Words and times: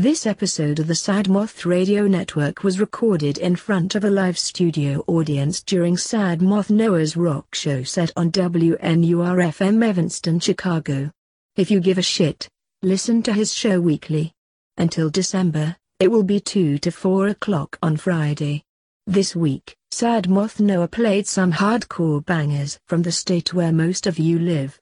This 0.00 0.24
episode 0.24 0.78
of 0.78 0.86
the 0.86 0.94
Sad 0.94 1.28
Moth 1.28 1.66
Radio 1.66 2.06
Network 2.06 2.64
was 2.64 2.80
recorded 2.80 3.36
in 3.36 3.54
front 3.54 3.94
of 3.94 4.02
a 4.02 4.08
live 4.08 4.38
studio 4.38 5.04
audience 5.06 5.62
during 5.62 5.98
Sad 5.98 6.40
Moth 6.40 6.70
Noah's 6.70 7.18
rock 7.18 7.54
show 7.54 7.82
set 7.82 8.10
on 8.16 8.32
WNUR-FM 8.32 9.84
Evanston, 9.84 10.40
Chicago. 10.40 11.10
If 11.54 11.70
you 11.70 11.80
give 11.80 11.98
a 11.98 12.02
shit, 12.02 12.48
listen 12.80 13.22
to 13.24 13.34
his 13.34 13.52
show 13.52 13.78
weekly. 13.78 14.32
Until 14.78 15.10
December, 15.10 15.76
it 15.98 16.10
will 16.10 16.22
be 16.22 16.40
2 16.40 16.78
to 16.78 16.90
4 16.90 17.28
o'clock 17.28 17.76
on 17.82 17.98
Friday. 17.98 18.62
This 19.06 19.36
week, 19.36 19.76
Sad 19.90 20.30
Moth 20.30 20.60
Noah 20.60 20.88
played 20.88 21.26
some 21.26 21.52
hardcore 21.52 22.24
bangers 22.24 22.78
from 22.86 23.02
the 23.02 23.12
state 23.12 23.52
where 23.52 23.70
most 23.70 24.06
of 24.06 24.18
you 24.18 24.38
live. 24.38 24.80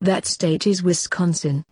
That 0.00 0.26
state 0.26 0.66
is 0.66 0.82
Wisconsin. 0.82 1.64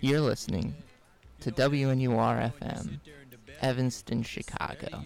You're 0.00 0.20
listening 0.20 0.74
to 1.40 1.50
WNUR 1.50 2.52
FM, 2.58 3.00
Evanston, 3.60 4.22
Chicago. 4.22 5.04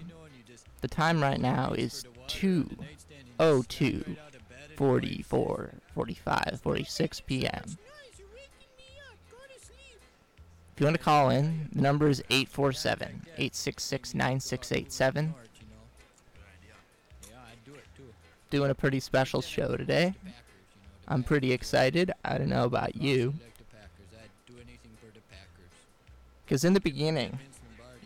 The 0.80 0.88
time 0.88 1.20
right 1.22 1.40
now 1.40 1.72
is 1.72 2.04
2:02, 2.28 4.16
44, 4.76 5.70
45, 5.94 6.60
46 6.62 7.20
p.m. 7.20 7.62
If 10.74 10.80
you 10.80 10.86
want 10.86 10.96
to 10.96 11.02
call 11.02 11.28
in, 11.30 11.68
the 11.72 11.82
number 11.82 12.08
is 12.08 12.22
847 12.30 13.26
866 13.36 14.14
9687. 14.14 15.34
Doing 18.48 18.70
a 18.70 18.74
pretty 18.74 18.98
special 19.00 19.42
show 19.42 19.76
today. 19.76 20.14
I'm 21.10 21.24
pretty 21.24 21.52
excited. 21.52 22.12
I 22.24 22.38
don't 22.38 22.48
know 22.48 22.64
about 22.64 22.94
you. 22.94 23.34
Because 26.44 26.64
in 26.64 26.72
the 26.72 26.80
beginning, 26.80 27.38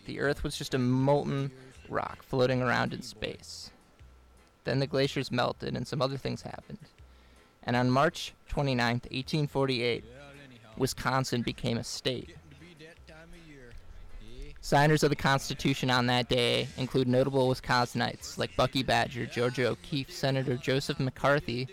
the 0.06 0.20
Earth 0.20 0.42
was 0.42 0.56
just 0.56 0.72
a 0.72 0.78
molten 0.78 1.50
rock 1.90 2.22
floating 2.22 2.62
around 2.62 2.94
in 2.94 3.02
space. 3.02 3.70
Then 4.64 4.78
the 4.78 4.86
glaciers 4.86 5.30
melted 5.30 5.76
and 5.76 5.86
some 5.86 6.00
other 6.00 6.16
things 6.16 6.40
happened. 6.40 6.78
And 7.64 7.76
on 7.76 7.90
March 7.90 8.32
29, 8.48 8.86
1848, 8.86 10.04
Wisconsin 10.78 11.42
became 11.42 11.76
a 11.76 11.84
state. 11.84 12.34
Signers 14.62 15.02
of 15.02 15.10
the 15.10 15.16
Constitution 15.16 15.90
on 15.90 16.06
that 16.06 16.30
day 16.30 16.68
include 16.78 17.06
notable 17.06 17.50
Wisconsinites 17.50 18.38
like 18.38 18.56
Bucky 18.56 18.82
Badger, 18.82 19.26
Georgia 19.26 19.68
O'Keeffe, 19.68 20.10
Senator 20.10 20.56
Joseph 20.56 20.98
McCarthy, 20.98 21.68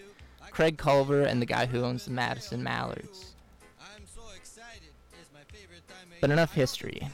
Craig 0.52 0.78
Culver, 0.78 1.24
and 1.24 1.42
the 1.42 1.46
guy 1.46 1.66
who 1.66 1.84
owns 1.84 2.06
the 2.06 2.12
Madison 2.12 2.62
Mallards. 2.62 3.34
But 6.20 6.30
enough 6.30 6.54
history. 6.54 7.10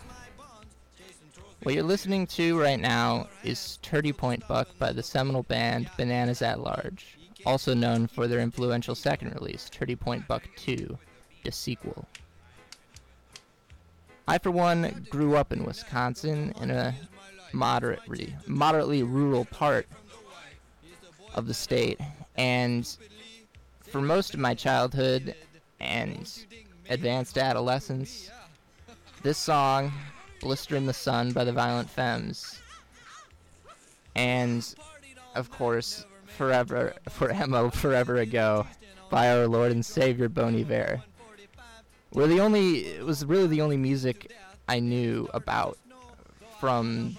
What 1.63 1.75
you're 1.75 1.83
listening 1.83 2.27
to 2.27 2.59
right 2.59 2.79
now 2.79 3.27
is 3.43 3.79
Turdy 3.81 4.15
Point 4.15 4.47
Buck 4.47 4.67
by 4.77 4.91
the 4.91 5.03
seminal 5.03 5.43
band 5.43 5.89
Bananas 5.97 6.41
at 6.41 6.59
Large, 6.59 7.17
also 7.45 7.73
known 7.73 8.07
for 8.07 8.27
their 8.27 8.39
influential 8.39 8.95
second 8.95 9.33
release, 9.33 9.69
Turdy 9.69 9.99
Point 9.99 10.27
Buck 10.27 10.43
2, 10.57 10.97
the 11.43 11.51
sequel. 11.51 12.05
I, 14.27 14.37
for 14.37 14.51
one, 14.51 15.07
grew 15.09 15.35
up 15.35 15.53
in 15.53 15.63
Wisconsin 15.63 16.53
in 16.61 16.69
a 16.69 16.93
moderately, 17.53 18.35
moderately 18.45 19.03
rural 19.03 19.45
part 19.45 19.87
of 21.33 21.47
the 21.47 21.53
state, 21.53 21.99
and 22.35 22.97
for 23.89 24.01
most 24.01 24.33
of 24.33 24.39
my 24.39 24.53
childhood 24.53 25.35
and 25.79 26.45
advanced 26.89 27.37
adolescence, 27.37 28.29
this 29.23 29.37
song, 29.37 29.91
Blister 30.41 30.75
in 30.75 30.85
the 30.85 30.93
Sun 30.93 31.31
by 31.31 31.43
the 31.43 31.53
Violent 31.53 31.89
Femmes, 31.89 32.59
and, 34.15 34.75
of 35.35 35.49
course, 35.49 36.05
Forever, 36.25 36.93
for 37.09 37.29
Emma, 37.31 37.71
Forever 37.71 38.17
Ago 38.17 38.67
by 39.09 39.31
our 39.31 39.47
Lord 39.47 39.71
and 39.71 39.85
Savior 39.85 40.29
Bon 40.29 40.55
Iver 40.55 41.01
were 42.13 42.27
the 42.27 42.39
only 42.39 42.85
it 42.85 43.05
was 43.05 43.25
really 43.25 43.47
the 43.47 43.61
only 43.61 43.77
music 43.77 44.33
I 44.67 44.79
knew 44.79 45.29
about 45.33 45.77
from 46.59 47.17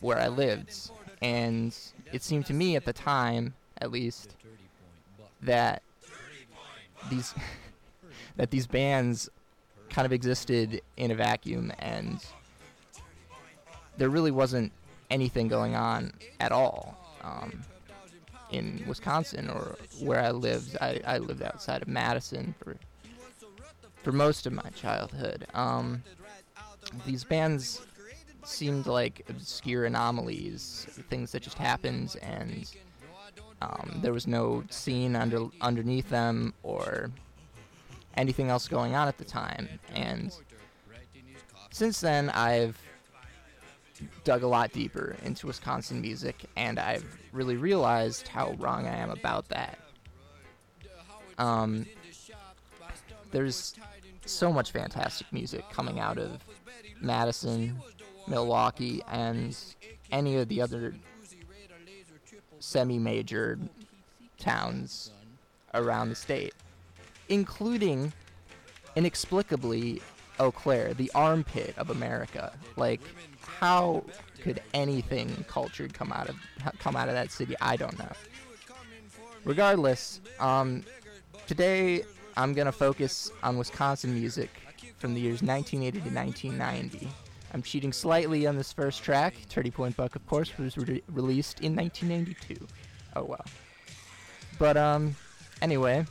where 0.00 0.18
I 0.18 0.28
lived, 0.28 0.90
and 1.22 1.76
it 2.12 2.22
seemed 2.22 2.46
to 2.46 2.54
me 2.54 2.76
at 2.76 2.84
the 2.84 2.92
time, 2.92 3.54
at 3.78 3.90
least, 3.90 4.36
that 5.42 5.82
these 7.10 7.34
that 8.36 8.50
these 8.50 8.66
bands 8.66 9.28
kind 9.90 10.06
of 10.06 10.12
existed 10.12 10.80
in 10.96 11.10
a 11.10 11.14
vacuum, 11.14 11.72
and 11.78 12.24
there 13.96 14.10
really 14.10 14.30
wasn't 14.30 14.72
anything 15.10 15.48
going 15.48 15.74
on 15.74 16.12
at 16.40 16.52
all 16.52 16.96
um, 17.22 17.62
in 18.50 18.84
Wisconsin 18.86 19.50
or 19.50 19.76
where 20.00 20.20
I 20.20 20.30
lived. 20.30 20.76
I, 20.80 21.00
I 21.06 21.18
lived 21.18 21.42
outside 21.42 21.82
of 21.82 21.88
Madison 21.88 22.54
for 22.62 22.76
for 24.02 24.12
most 24.12 24.46
of 24.46 24.52
my 24.52 24.70
childhood. 24.74 25.46
Um, 25.54 26.02
these 27.04 27.24
bands 27.24 27.86
seemed 28.44 28.86
like 28.86 29.24
obscure 29.28 29.84
anomalies, 29.84 30.86
things 31.10 31.32
that 31.32 31.42
just 31.42 31.58
happened, 31.58 32.16
and 32.22 32.70
um, 33.60 33.98
there 34.02 34.12
was 34.12 34.26
no 34.26 34.64
scene 34.70 35.16
under 35.16 35.46
underneath 35.60 36.08
them 36.08 36.54
or 36.62 37.10
anything 38.16 38.48
else 38.50 38.68
going 38.68 38.94
on 38.94 39.08
at 39.08 39.18
the 39.18 39.24
time. 39.24 39.68
And 39.94 40.32
since 41.70 42.00
then, 42.00 42.30
I've 42.30 42.80
dug 44.24 44.42
a 44.42 44.46
lot 44.46 44.72
deeper 44.72 45.16
into 45.24 45.46
Wisconsin 45.46 46.00
music, 46.00 46.44
and 46.56 46.78
I've 46.78 47.04
really 47.32 47.56
realized 47.56 48.28
how 48.28 48.52
wrong 48.58 48.86
I 48.86 48.96
am 48.96 49.10
about 49.10 49.48
that. 49.48 49.78
Um, 51.38 51.86
there's 53.30 53.74
so 54.24 54.52
much 54.52 54.72
fantastic 54.72 55.32
music 55.32 55.64
coming 55.72 55.98
out 56.00 56.18
of 56.18 56.44
Madison, 57.00 57.76
Milwaukee, 58.26 59.02
and 59.10 59.56
any 60.10 60.36
of 60.36 60.48
the 60.48 60.60
other 60.60 60.94
semi 62.60 62.98
major 62.98 63.58
towns 64.38 65.10
around 65.74 66.08
the 66.08 66.14
state, 66.14 66.54
including 67.28 68.12
inexplicably 68.96 70.02
Eau 70.40 70.50
Claire, 70.50 70.94
the 70.94 71.10
armpit 71.14 71.74
of 71.76 71.90
America. 71.90 72.52
Like, 72.76 73.00
how 73.40 74.04
could 74.40 74.62
anything 74.72 75.44
cultured 75.48 75.92
come 75.92 76.12
out 76.12 76.28
of 76.28 76.36
come 76.78 76.96
out 76.96 77.08
of 77.08 77.14
that 77.14 77.30
city? 77.30 77.54
I 77.60 77.76
don't 77.76 77.98
know. 77.98 78.12
Regardless, 79.44 80.20
um, 80.40 80.84
today 81.46 82.04
I'm 82.36 82.54
to 82.66 82.72
focus 82.72 83.30
on 83.42 83.56
Wisconsin 83.56 84.14
music 84.14 84.50
from 84.98 85.14
the 85.14 85.20
years 85.20 85.42
1980 85.42 86.08
to 86.08 86.14
1990. 86.14 87.08
I'm 87.52 87.62
cheating 87.62 87.92
slightly 87.92 88.46
on 88.46 88.56
this 88.56 88.72
first 88.72 89.02
track. 89.02 89.34
Turdy 89.48 89.72
Point 89.72 89.96
Buck, 89.96 90.16
of 90.16 90.26
course, 90.26 90.56
was 90.58 90.76
re- 90.76 91.02
released 91.08 91.60
in 91.60 91.74
1992. 91.74 92.66
Oh 93.16 93.24
well. 93.24 93.44
But 94.58 94.76
um, 94.76 95.16
anyway, 95.62 96.04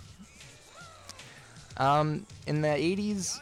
um, 1.78 2.26
in 2.48 2.62
the 2.62 2.70
80s, 2.70 3.40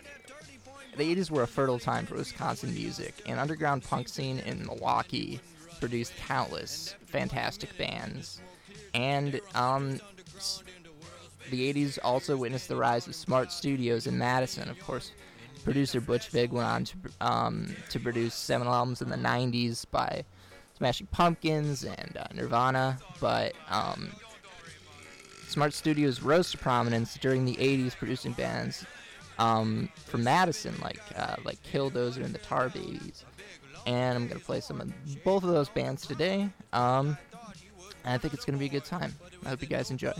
the 0.97 1.15
80s 1.15 1.29
were 1.31 1.43
a 1.43 1.47
fertile 1.47 1.79
time 1.79 2.05
for 2.05 2.15
Wisconsin 2.15 2.73
music, 2.73 3.13
and 3.25 3.39
underground 3.39 3.83
punk 3.83 4.09
scene 4.09 4.39
in 4.39 4.65
Milwaukee 4.65 5.39
produced 5.79 6.15
countless 6.17 6.95
fantastic 7.05 7.77
bands, 7.77 8.41
and 8.93 9.39
um, 9.53 9.99
the 11.51 11.73
80s 11.73 11.99
also 12.03 12.35
witnessed 12.35 12.67
the 12.67 12.75
rise 12.75 13.07
of 13.07 13.15
smart 13.15 13.51
studios 13.51 14.07
in 14.07 14.17
Madison. 14.17 14.69
Of 14.69 14.79
course, 14.79 15.11
producer 15.65 15.99
Butch 15.99 16.29
Vig 16.29 16.53
went 16.53 16.67
on 16.67 16.83
to, 16.85 16.95
um, 17.19 17.75
to 17.89 17.99
produce 17.99 18.35
seven 18.35 18.67
albums 18.67 19.01
in 19.01 19.09
the 19.09 19.17
90s 19.17 19.85
by 19.89 20.23
Smashing 20.77 21.07
Pumpkins 21.07 21.83
and 21.83 22.17
uh, 22.17 22.27
Nirvana, 22.33 22.99
but 23.19 23.53
um, 23.69 24.11
Smart 25.47 25.73
Studios 25.73 26.21
rose 26.21 26.51
to 26.51 26.57
prominence 26.57 27.15
during 27.15 27.45
the 27.45 27.55
80s 27.55 27.95
producing 27.95 28.33
bands 28.33 28.85
um, 29.39 29.89
from 30.05 30.23
Madison, 30.23 30.75
like 30.81 30.99
uh, 31.17 31.35
like 31.43 31.61
Killdozer 31.63 32.23
and 32.23 32.33
the 32.33 32.39
Tar 32.39 32.69
Babies. 32.69 33.25
And 33.85 34.17
I'm 34.17 34.27
to 34.39 34.45
play 34.45 34.61
some 34.61 34.81
of 34.81 34.91
both 35.23 35.43
of 35.43 35.49
those 35.49 35.69
bands 35.69 36.05
today. 36.07 36.49
Um, 36.73 37.17
and 38.03 38.13
I 38.13 38.17
think 38.17 38.33
it's 38.33 38.45
to 38.57 38.59
be 38.59 38.65
a 38.65 38.69
good 38.69 38.85
time. 38.85 39.13
I 39.45 39.49
hope 39.49 39.61
you 39.61 39.67
guys 39.67 39.91
enjoy. 39.91 40.13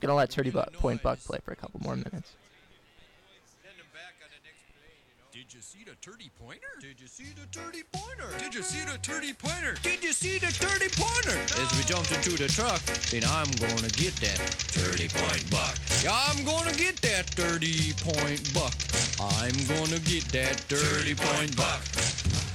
Gonna 0.00 0.14
let 0.14 0.30
Turdy 0.30 0.52
Buck, 0.52 0.72
Point 0.72 1.02
Buck 1.02 1.18
play 1.20 1.38
for 1.44 1.52
a 1.52 1.56
couple 1.56 1.80
more 1.80 1.96
minutes. 1.96 2.32
30 6.04 6.30
pointer? 6.36 6.66
Did 6.80 7.00
you 7.00 7.06
see 7.06 7.32
the 7.32 7.46
30 7.56 7.84
pointer? 7.92 8.36
Did 8.36 8.52
you 8.56 8.62
see 8.62 8.84
the 8.84 8.98
30 8.98 9.34
pointer? 9.34 9.76
Did 9.84 10.02
you 10.02 10.12
see 10.12 10.36
the 10.36 10.48
30 10.48 10.88
pointer? 10.98 11.38
As 11.62 11.78
we 11.78 11.84
jumped 11.84 12.10
into 12.10 12.30
the 12.30 12.48
truck, 12.48 12.82
then 13.12 13.22
I'm 13.22 13.48
gonna 13.62 13.88
get 13.94 14.16
that 14.16 14.38
30 14.74 15.06
point 15.14 15.48
buck. 15.48 15.78
Yeah, 16.02 16.10
I'm 16.26 16.44
gonna 16.44 16.72
get 16.72 16.96
that 17.02 17.30
30 17.30 17.94
point 18.02 18.52
buck. 18.52 18.74
I'm 19.20 19.54
gonna 19.70 20.00
get 20.00 20.24
that 20.32 20.58
30 20.66 21.14
point 21.14 21.56
buck. 21.56 22.51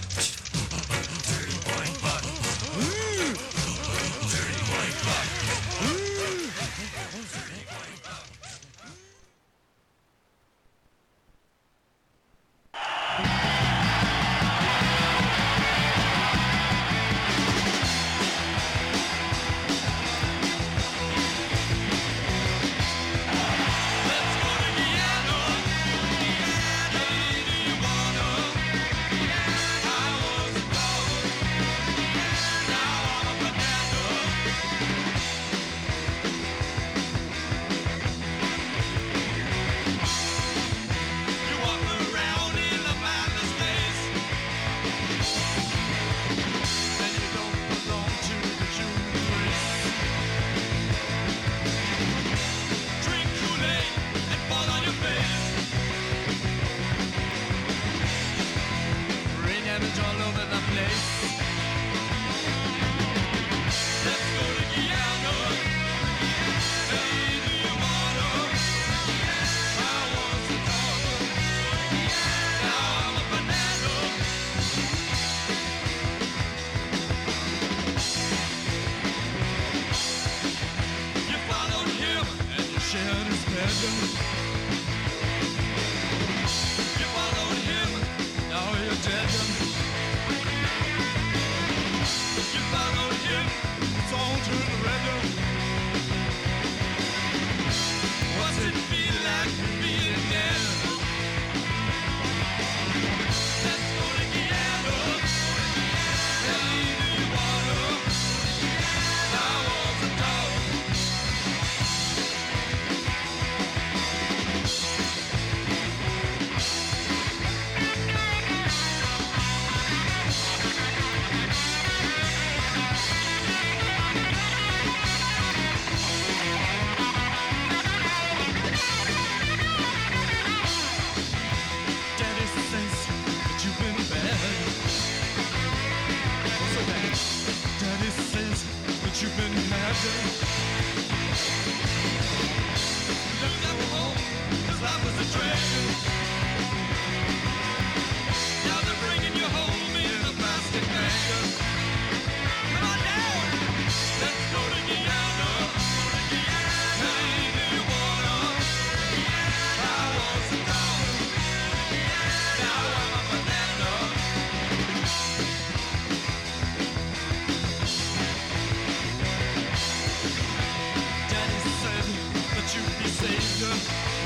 seja 173.18 174.17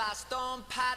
by 0.00 0.14
storm, 0.14 0.64
pot 0.70 0.96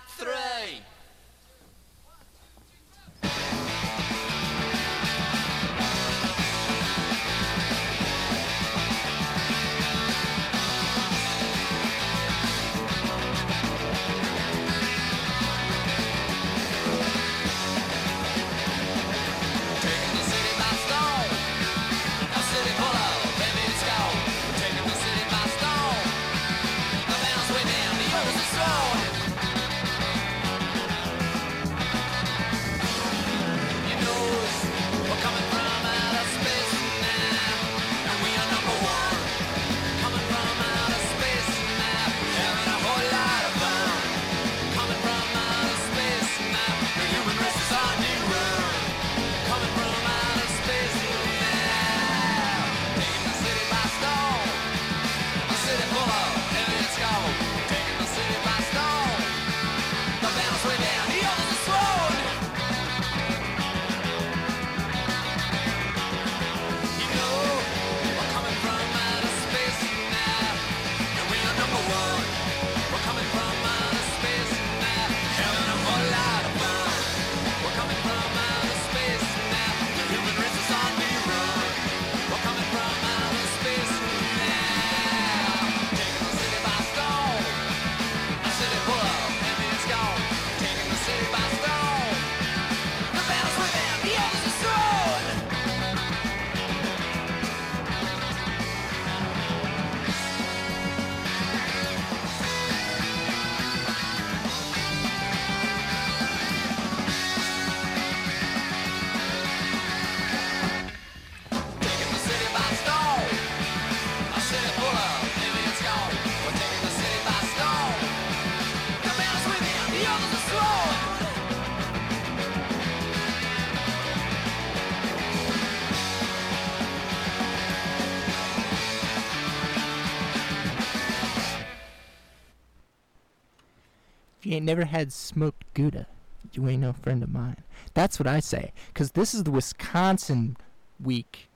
ain't 134.54 134.66
never 134.66 134.86
had 134.86 135.12
smoked 135.12 135.66
Gouda, 135.74 136.08
you 136.52 136.68
ain't 136.68 136.82
no 136.82 136.94
friend 136.94 137.24
of 137.24 137.30
mine. 137.30 137.58
That's 137.94 138.20
what 138.20 138.28
I 138.28 138.40
say. 138.40 138.74
Because 138.88 139.12
this 139.12 139.34
is 139.34 139.44
the 139.44 139.52
Wisconsin 139.52 140.58
week 141.02 141.50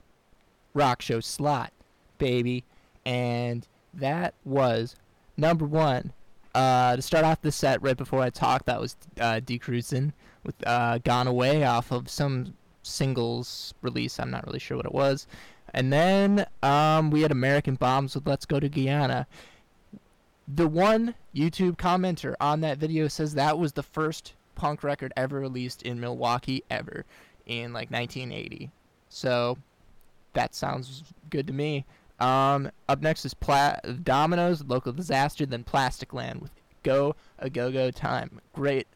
rock 0.74 1.02
show 1.02 1.20
slot, 1.20 1.72
baby. 2.18 2.64
And 3.04 3.66
that 3.94 4.34
was 4.44 4.96
number 5.36 5.64
one. 5.64 6.12
Uh, 6.54 6.96
to 6.96 7.02
start 7.02 7.24
off 7.24 7.40
the 7.42 7.52
set 7.52 7.80
right 7.82 7.96
before 7.96 8.20
I 8.20 8.30
talked, 8.30 8.66
that 8.66 8.80
was 8.80 8.96
uh, 9.20 9.40
D. 9.40 9.60
With 10.44 10.66
uh, 10.66 10.98
Gone 10.98 11.26
Away 11.26 11.64
off 11.64 11.92
of 11.92 12.08
some 12.08 12.54
singles 12.82 13.74
release. 13.82 14.18
I'm 14.18 14.30
not 14.30 14.46
really 14.46 14.58
sure 14.58 14.76
what 14.76 14.86
it 14.86 14.92
was. 14.92 15.26
And 15.74 15.92
then 15.92 16.46
um, 16.62 17.10
we 17.10 17.22
had 17.22 17.30
American 17.30 17.74
Bombs 17.74 18.14
with 18.14 18.26
Let's 18.26 18.46
Go 18.46 18.58
to 18.58 18.68
Guyana 18.68 19.26
the 20.52 20.66
one 20.68 21.14
YouTube 21.34 21.76
commenter 21.76 22.34
on 22.40 22.62
that 22.62 22.78
video 22.78 23.06
says 23.08 23.34
that 23.34 23.58
was 23.58 23.72
the 23.72 23.82
first 23.82 24.34
punk 24.54 24.82
record 24.82 25.12
ever 25.16 25.38
released 25.38 25.82
in 25.82 26.00
Milwaukee 26.00 26.64
ever 26.70 27.04
in 27.46 27.72
like 27.72 27.90
1980. 27.90 28.70
So 29.08 29.58
that 30.32 30.54
sounds 30.54 31.04
good 31.30 31.46
to 31.46 31.52
me. 31.52 31.84
Um, 32.18 32.70
up 32.88 33.00
next 33.00 33.24
is 33.24 33.34
Pla- 33.34 33.78
Dominoes, 34.02 34.64
Local 34.64 34.92
Disaster, 34.92 35.46
then 35.46 35.64
Plastic 35.64 36.12
Land 36.12 36.40
with 36.40 36.50
Go 36.82 37.14
a 37.38 37.48
Go 37.50 37.70
Go 37.70 37.90
Time. 37.90 38.40
Great, 38.52 38.88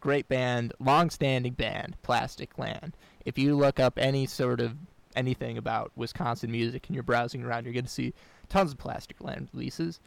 great 0.00 0.28
band, 0.28 0.72
long-standing 0.78 1.54
band, 1.54 1.96
Plastic 2.02 2.58
Land. 2.58 2.96
If 3.24 3.38
you 3.38 3.56
look 3.56 3.80
up 3.80 3.98
any 3.98 4.26
sort 4.26 4.60
of 4.60 4.76
anything 5.16 5.58
about 5.58 5.90
Wisconsin 5.96 6.50
music 6.52 6.86
and 6.86 6.94
you're 6.94 7.02
browsing 7.02 7.42
around, 7.42 7.64
you're 7.64 7.74
going 7.74 7.84
to 7.84 7.90
see 7.90 8.14
tons 8.48 8.72
of 8.72 8.78
Plastic 8.78 9.20
Land 9.20 9.48
releases. 9.52 10.00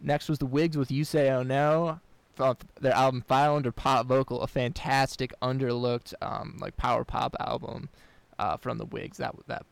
Next 0.00 0.28
was 0.28 0.38
the 0.38 0.46
Wigs 0.46 0.76
with 0.76 0.90
You 0.90 1.04
Say 1.04 1.30
Oh 1.30 1.42
No, 1.42 2.00
their 2.80 2.92
album 2.92 3.22
File 3.22 3.56
Under 3.56 3.72
Pop 3.72 4.06
Vocal, 4.06 4.40
a 4.40 4.46
fantastic, 4.46 5.32
underlooked, 5.40 6.14
um, 6.22 6.58
like 6.60 6.76
power 6.76 7.04
pop 7.04 7.36
album 7.38 7.88
uh, 8.38 8.56
from 8.56 8.78
the 8.78 8.86
Wigs. 8.86 9.18
That 9.18 9.34
that 9.46 9.64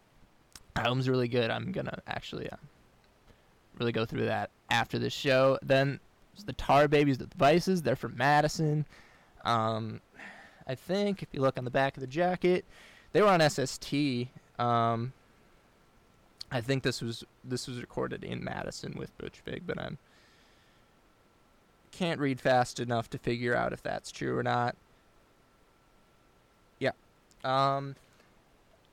album's 0.76 1.08
really 1.08 1.28
good. 1.28 1.50
I'm 1.50 1.72
gonna 1.72 2.00
actually 2.06 2.48
uh, 2.50 2.56
really 3.78 3.92
go 3.92 4.04
through 4.04 4.26
that 4.26 4.50
after 4.70 4.98
this 4.98 5.12
show. 5.12 5.58
Then 5.62 6.00
the 6.46 6.52
Tar 6.52 6.88
Babies, 6.88 7.18
the 7.18 7.26
Devices. 7.26 7.82
They're 7.82 7.96
from 7.96 8.16
Madison. 8.16 8.86
Um, 9.44 10.00
I 10.66 10.74
think 10.74 11.22
if 11.22 11.28
you 11.32 11.40
look 11.40 11.58
on 11.58 11.64
the 11.64 11.70
back 11.70 11.96
of 11.96 12.00
the 12.00 12.06
jacket, 12.06 12.64
they 13.12 13.22
were 13.22 13.28
on 13.28 13.40
SST. 13.48 13.92
Um, 14.58 15.12
I 16.52 16.60
think 16.60 16.82
this 16.82 17.00
was 17.00 17.24
this 17.44 17.66
was 17.66 17.80
recorded 17.80 18.24
in 18.24 18.44
Madison 18.44 18.94
with 18.96 19.16
Butch 19.18 19.40
Vig, 19.44 19.62
but 19.66 19.80
I'm 19.80 19.98
can't 21.92 22.20
read 22.20 22.40
fast 22.40 22.80
enough 22.80 23.10
to 23.10 23.18
figure 23.18 23.54
out 23.54 23.72
if 23.72 23.82
that's 23.82 24.10
true 24.10 24.36
or 24.36 24.42
not. 24.42 24.76
Yeah. 26.78 26.92
Um 27.44 27.96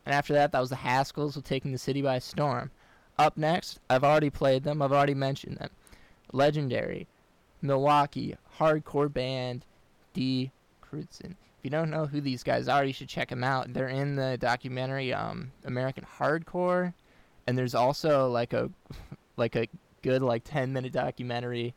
and 0.06 0.14
after 0.16 0.34
that 0.34 0.52
that 0.52 0.60
was 0.60 0.70
the 0.70 0.76
Haskells 0.76 1.36
with 1.36 1.46
taking 1.46 1.72
the 1.72 1.78
city 1.78 2.02
by 2.02 2.20
storm. 2.20 2.72
Up 3.20 3.36
next, 3.36 3.80
I've 3.90 4.04
already 4.04 4.30
played 4.30 4.64
them, 4.64 4.82
I've 4.82 4.92
already 4.92 5.16
mentioned 5.16 5.58
them. 5.58 5.70
Legendary 6.32 7.08
Milwaukee 7.62 8.36
hardcore 8.60 9.12
band 9.12 9.66
Die 10.14 10.52
Kreuzen. 10.84 11.32
If 11.32 11.64
you 11.64 11.70
don't 11.72 11.90
know 11.90 12.06
who 12.06 12.22
these 12.22 12.44
guys 12.44 12.68
are, 12.68 12.86
you 12.86 12.94
should 12.94 13.10
check 13.10 13.30
them 13.30 13.44
out. 13.44 13.74
They're 13.74 13.88
in 13.88 14.16
the 14.16 14.38
documentary 14.38 15.14
um 15.14 15.52
American 15.66 16.06
Hardcore 16.20 16.94
and 17.48 17.58
there's 17.58 17.74
also 17.74 18.30
like 18.30 18.54
a 18.54 18.70
like 19.38 19.56
a 19.56 19.68
good 20.02 20.22
like 20.22 20.44
10 20.44 20.72
minute 20.74 20.92
documentary 20.92 21.74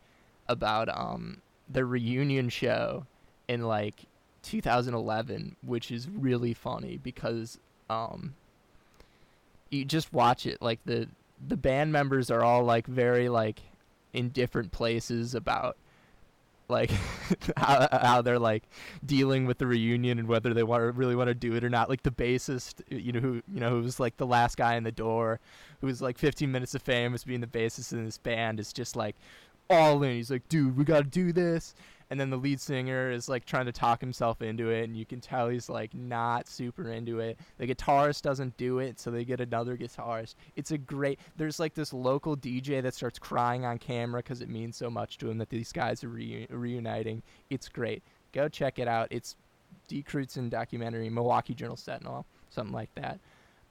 about 0.51 0.89
um 0.89 1.41
the 1.69 1.85
reunion 1.85 2.49
show 2.49 3.07
in 3.49 3.63
like 3.63 4.07
2011 4.43 5.57
which 5.63 5.91
is 5.91 6.09
really 6.09 6.53
funny 6.55 6.99
because 7.03 7.59
um 7.89 8.35
you 9.71 9.85
just 9.85 10.13
watch 10.13 10.47
it 10.47 10.61
like 10.61 10.81
the 10.85 11.09
the 11.47 11.57
band 11.57 11.93
members 11.93 12.31
are 12.31 12.43
all 12.43 12.65
like 12.65 12.87
very 12.87 13.29
like 13.29 13.61
in 14.13 14.29
different 14.31 14.73
places 14.73 15.35
about 15.35 15.77
like 16.71 16.91
how, 17.57 17.89
how 17.93 18.23
they're 18.23 18.39
like 18.39 18.63
dealing 19.05 19.47
with 19.47 19.59
the 19.59 19.67
reunion 19.67 20.19
and 20.19 20.29
whether 20.29 20.55
they 20.55 20.63
want 20.63 20.81
to 20.81 20.93
really 20.93 21.17
want 21.17 21.29
to 21.29 21.35
do 21.35 21.55
it 21.55 21.65
or 21.65 21.69
not. 21.69 21.89
Like 21.89 22.03
the 22.03 22.11
bassist 22.11 22.81
you 22.89 23.13
know 23.13 23.21
who 23.21 23.43
you 23.53 23.61
know 23.61 23.71
who 23.71 23.83
was 23.83 24.01
like 24.01 24.17
the 24.17 24.27
last 24.27 24.57
guy 24.57 24.77
in 24.77 24.85
the 24.85 24.93
door 24.93 25.41
who 25.81 25.87
was 25.87 26.01
like 26.01 26.17
15 26.19 26.51
minutes 26.51 26.75
of 26.75 26.83
fame 26.83 27.15
as 27.15 27.25
being 27.25 27.41
the 27.41 27.47
bassist 27.47 27.93
in 27.93 28.05
this 28.05 28.19
band 28.19 28.61
is 28.61 28.73
just 28.73 28.97
like 28.97 29.17
all 29.71 30.03
in. 30.03 30.17
He's 30.17 30.31
like 30.31 30.49
dude 30.49 30.77
we 30.77 30.85
got 30.85 30.99
to 30.99 31.05
do 31.05 31.33
this. 31.33 31.75
And 32.11 32.19
then 32.19 32.29
the 32.29 32.37
lead 32.37 32.61
singer 32.61 33.13
is 33.13 33.29
like 33.29 33.45
trying 33.45 33.67
to 33.67 33.73
talk 33.73 34.01
himself 34.01 34.43
into 34.43 34.71
it 34.71 34.83
and 34.83 34.97
you 34.97 35.07
can 35.07 35.21
tell 35.21 35.49
he's 35.49 35.69
like 35.69 35.95
not 35.95 36.49
super 36.49 36.91
into 36.91 37.21
it. 37.21 37.39
The 37.59 37.69
guitarist 37.69 38.23
doesn't 38.23 38.57
do 38.57 38.81
it 38.81 38.99
so 38.99 39.13
they 39.13 39.25
get 39.25 39.41
another 39.41 39.77
guitarist. 39.77 40.35
It's 40.57 40.73
a 40.73 40.79
great 40.79 41.21
there's 41.37 41.61
like 41.61 41.75
this 41.75 41.93
local 41.93 42.37
dj 42.37 42.83
that 42.83 42.95
starts 42.95 43.19
crying 43.19 43.65
on 43.65 43.79
camera 43.79 44.19
because 44.21 44.41
it 44.41 44.49
means 44.49 44.77
so 44.77 44.91
much 44.91 45.19
to 45.19 45.31
him 45.31 45.39
that 45.39 45.51
these 45.51 45.71
guys 45.71 46.03
are 46.03 46.09
reu- 46.09 46.49
reuniting. 46.51 47.23
It's 47.49 47.69
great. 47.69 48.03
Go 48.33 48.49
check 48.49 48.81
it 48.81 48.89
out. 48.89 49.07
It's 49.11 49.37
Die 49.89 50.03
Kreuzen 50.03 50.51
documentary, 50.51 51.11
Milwaukee 51.11 51.55
Journal 51.55 51.77
Sentinel, 51.77 52.27
something 52.51 52.75
like 52.75 52.91
that. 52.95 53.19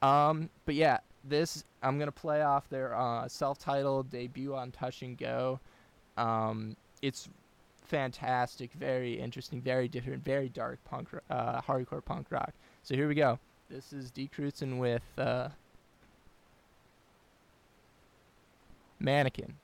Um, 0.01 0.49
but 0.65 0.75
yeah, 0.75 0.99
this 1.23 1.65
I'm 1.83 1.99
gonna 1.99 2.11
play 2.11 2.41
off 2.41 2.69
their 2.69 2.95
uh, 2.95 3.27
self-titled 3.27 4.09
debut 4.09 4.55
on 4.55 4.71
Touch 4.71 5.01
and 5.01 5.17
Go. 5.17 5.59
Um, 6.17 6.75
it's 7.01 7.29
fantastic, 7.85 8.71
very 8.73 9.19
interesting, 9.19 9.61
very 9.61 9.87
different, 9.87 10.23
very 10.23 10.49
dark 10.49 10.79
punk, 10.85 11.09
uh, 11.29 11.61
hardcore 11.61 12.03
punk 12.03 12.27
rock. 12.29 12.53
So 12.83 12.95
here 12.95 13.07
we 13.07 13.15
go. 13.15 13.39
This 13.69 13.93
is 13.93 14.11
Die 14.11 14.29
Kreuzen 14.35 14.77
with 14.79 15.03
uh, 15.17 15.49
Mannequin. 18.99 19.55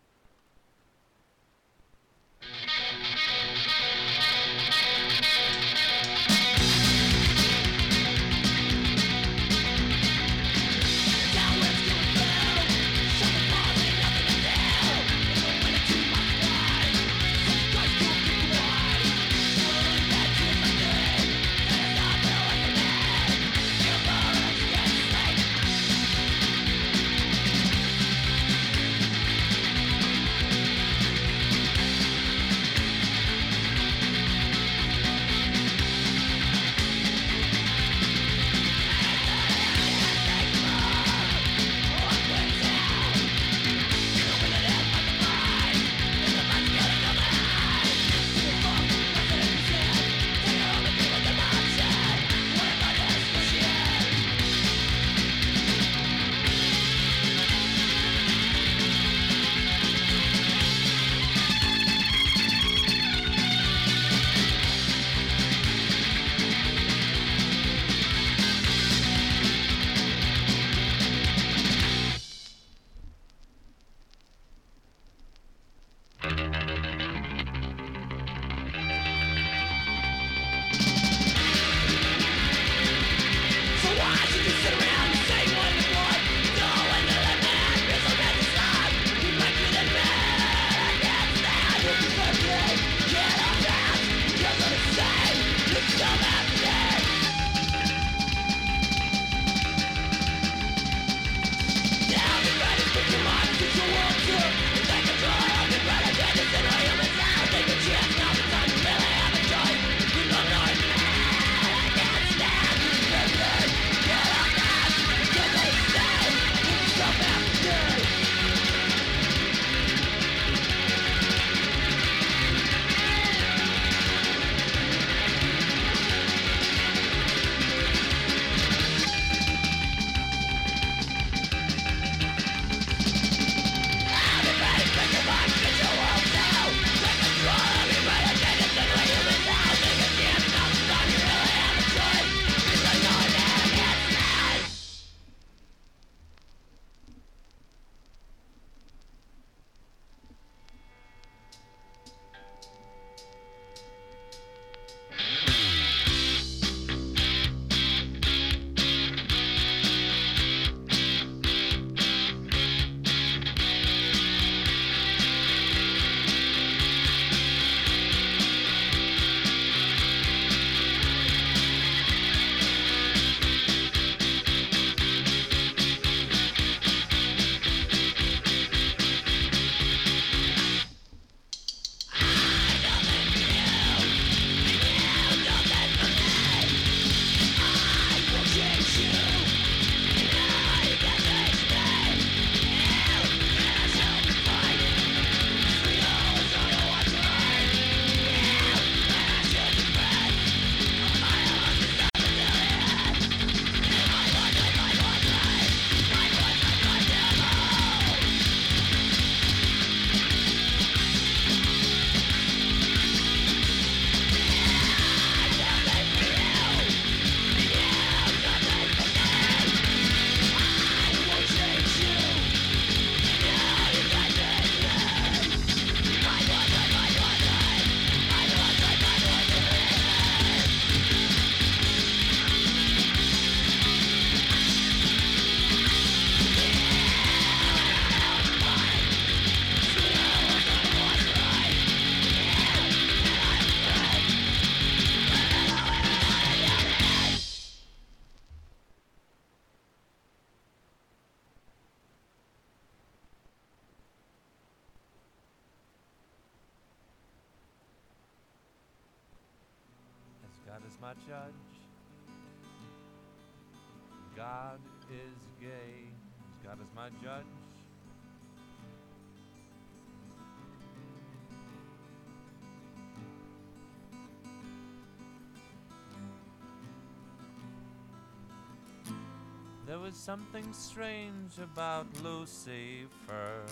Was 280.05 280.15
something 280.15 280.71
strange 280.71 281.57
about 281.57 282.05
Lucifer. 282.23 283.63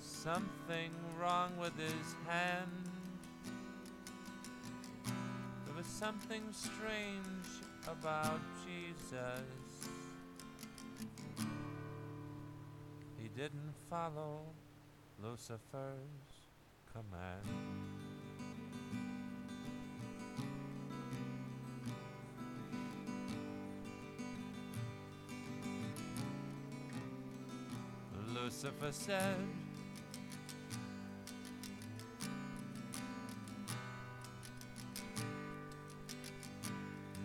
Something 0.00 0.90
wrong 1.18 1.50
with 1.58 1.72
his 1.78 2.14
hand. 2.28 2.90
There 5.64 5.74
was 5.74 5.86
something 5.86 6.42
strange 6.52 7.48
about 7.88 8.40
Jesus. 8.66 9.48
He 13.16 13.28
didn't 13.28 13.72
follow 13.88 14.42
Lucifer's 15.22 16.34
command. 16.92 18.03
Lucifer 28.44 28.92
said, 28.92 29.36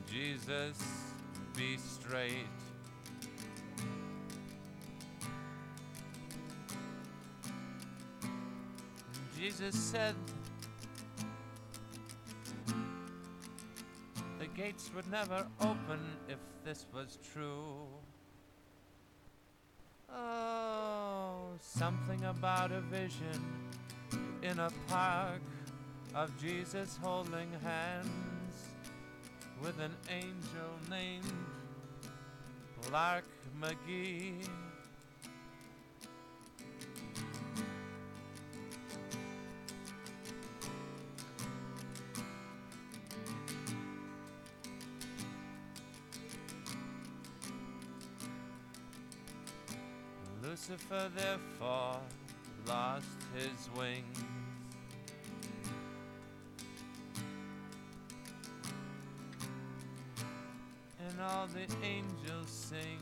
Jesus, 0.10 0.82
be 1.58 1.76
straight. 1.76 2.32
Jesus 9.38 9.76
said, 9.76 10.16
the 14.40 14.48
gates 14.56 14.90
would 14.96 15.12
never 15.12 15.46
open 15.60 16.00
if 16.30 16.40
this 16.64 16.86
was 16.94 17.20
true. 17.34 17.88
Oh, 20.12 20.49
something 21.62 22.24
about 22.26 22.72
a 22.72 22.82
vision 22.82 23.42
in 24.42 24.60
a 24.60 24.72
park 24.88 25.42
of 26.16 26.32
Jesus 26.42 26.98
holding 27.02 27.52
hands 27.64 28.10
with 29.62 29.80
an 29.80 29.96
angel 30.10 30.72
named 30.90 31.26
Lark 32.92 33.26
McGee. 33.62 34.48
Lucifer 50.70 51.10
therefore 51.16 52.00
lost 52.68 53.06
his 53.36 53.70
wings. 53.76 54.06
And 61.00 61.22
all 61.22 61.48
the 61.48 61.66
angels 61.84 62.50
sing. 62.50 63.00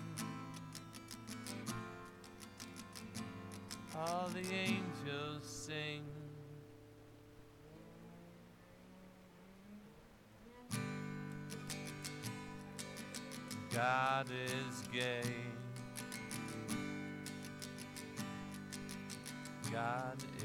All 3.97 4.29
the 4.29 4.55
angels 4.55 5.43
sing. 5.43 6.03
God 13.73 14.27
is 14.31 14.87
gay. 14.93 15.46
God 19.87 20.17
is. 20.39 20.43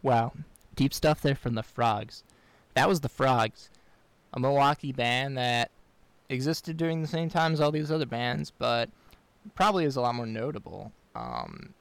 Wow, 0.00 0.32
deep 0.74 0.94
stuff 0.94 1.20
there 1.20 1.34
from 1.34 1.54
the 1.54 1.62
Frogs. 1.62 2.22
That 2.72 2.88
was 2.88 3.00
the 3.00 3.10
Frogs, 3.10 3.68
a 4.32 4.40
Milwaukee 4.40 4.92
band 4.92 5.36
that 5.36 5.70
existed 6.28 6.76
during 6.76 7.02
the 7.02 7.08
same 7.08 7.28
time 7.28 7.52
as 7.52 7.60
all 7.60 7.72
these 7.72 7.90
other 7.90 8.06
bands, 8.06 8.52
but 8.58 8.90
probably 9.54 9.84
is 9.84 9.96
a 9.96 10.00
lot 10.00 10.14
more 10.14 10.26
notable 10.26 10.92
um, 11.14 11.74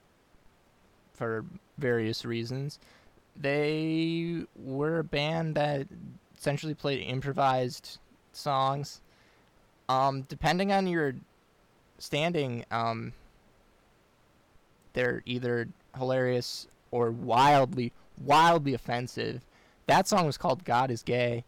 for 1.13 1.45
various 1.77 2.25
reasons. 2.25 2.79
They 3.35 4.45
were 4.55 4.99
a 4.99 5.03
band 5.03 5.55
that 5.55 5.87
essentially 6.37 6.73
played 6.73 7.03
improvised 7.03 7.99
songs. 8.31 9.01
Um, 9.89 10.23
depending 10.23 10.71
on 10.71 10.87
your 10.87 11.15
standing, 11.97 12.65
um, 12.71 13.13
they're 14.93 15.21
either 15.25 15.67
hilarious 15.95 16.67
or 16.91 17.11
wildly, 17.11 17.93
wildly 18.21 18.73
offensive. 18.73 19.45
That 19.85 20.07
song 20.07 20.25
was 20.25 20.37
called 20.37 20.63
"God 20.63 20.91
Is 20.91 21.03
Gay." 21.03 21.43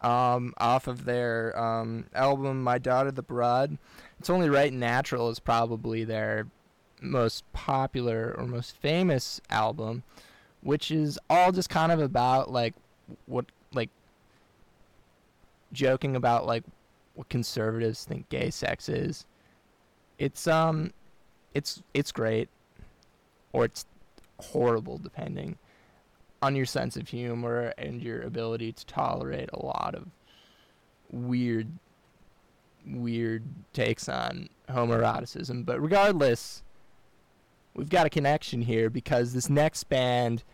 Um, 0.00 0.54
off 0.58 0.86
of 0.86 1.04
their 1.04 1.58
um, 1.58 2.06
album 2.14 2.62
My 2.62 2.78
Daughter 2.78 3.10
the 3.10 3.22
Broad. 3.22 3.78
It's 4.18 4.30
Only 4.30 4.48
Right 4.48 4.72
Natural 4.72 5.30
is 5.30 5.38
probably 5.38 6.04
their 6.04 6.46
most 7.00 7.50
popular 7.52 8.34
or 8.36 8.46
most 8.46 8.76
famous 8.76 9.40
album, 9.50 10.02
which 10.62 10.90
is 10.90 11.18
all 11.28 11.52
just 11.52 11.70
kind 11.70 11.92
of 11.92 12.00
about 12.00 12.50
like 12.50 12.74
what 13.26 13.46
like 13.72 13.90
joking 15.72 16.16
about 16.16 16.46
like 16.46 16.64
what 17.14 17.28
conservatives 17.28 18.04
think 18.04 18.28
gay 18.28 18.50
sex 18.50 18.88
is. 18.88 19.26
It's 20.18 20.46
um 20.46 20.92
it's 21.54 21.82
it's 21.94 22.12
great 22.12 22.48
or 23.52 23.64
it's 23.64 23.86
horrible 24.38 24.98
depending 24.98 25.56
on 26.42 26.54
your 26.54 26.66
sense 26.66 26.96
of 26.96 27.08
humor 27.08 27.72
and 27.78 28.02
your 28.02 28.22
ability 28.22 28.72
to 28.72 28.86
tolerate 28.86 29.48
a 29.52 29.64
lot 29.64 29.94
of 29.94 30.06
weird 31.10 31.68
weird 32.86 33.42
takes 33.72 34.08
on 34.08 34.48
homoeroticism 34.68 35.64
but 35.64 35.80
regardless 35.80 36.62
we've 37.74 37.88
got 37.88 38.06
a 38.06 38.10
connection 38.10 38.62
here 38.62 38.88
because 38.88 39.32
this 39.32 39.50
next 39.50 39.84
band 39.84 40.44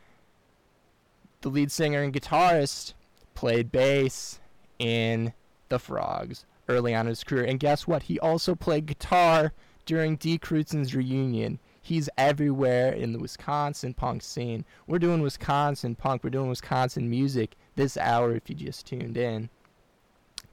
the 1.43 1.49
lead 1.49 1.71
singer 1.71 2.03
and 2.03 2.15
guitarist 2.15 2.95
played 3.35 3.71
bass 3.71 4.41
in 4.79 5.33
the 5.69 5.79
frogs 5.79 6.47
early 6.69 6.95
on 6.95 7.07
in 7.07 7.11
his 7.11 7.25
career 7.25 7.45
and 7.45 7.61
guess 7.61 7.87
what 7.87 8.05
he 8.05 8.19
also 8.21 8.55
played 8.55 8.87
guitar 8.87 9.53
during 9.85 10.17
Die 10.17 10.39
Kreuzen's 10.39 10.95
reunion 10.95 11.59
he's 11.83 12.09
everywhere 12.17 12.93
in 12.93 13.13
the 13.13 13.19
Wisconsin 13.19 13.93
punk 13.93 14.23
scene. 14.23 14.65
We're 14.87 15.01
doing 15.01 15.21
Wisconsin 15.21 15.97
punk. 15.97 16.23
We're 16.23 16.31
doing 16.31 16.49
Wisconsin 16.49 17.11
music 17.11 17.57
this 17.75 17.97
hour 17.97 18.35
if 18.35 18.49
you 18.49 18.55
just 18.55 18.87
tuned 18.87 19.17
in. 19.17 19.51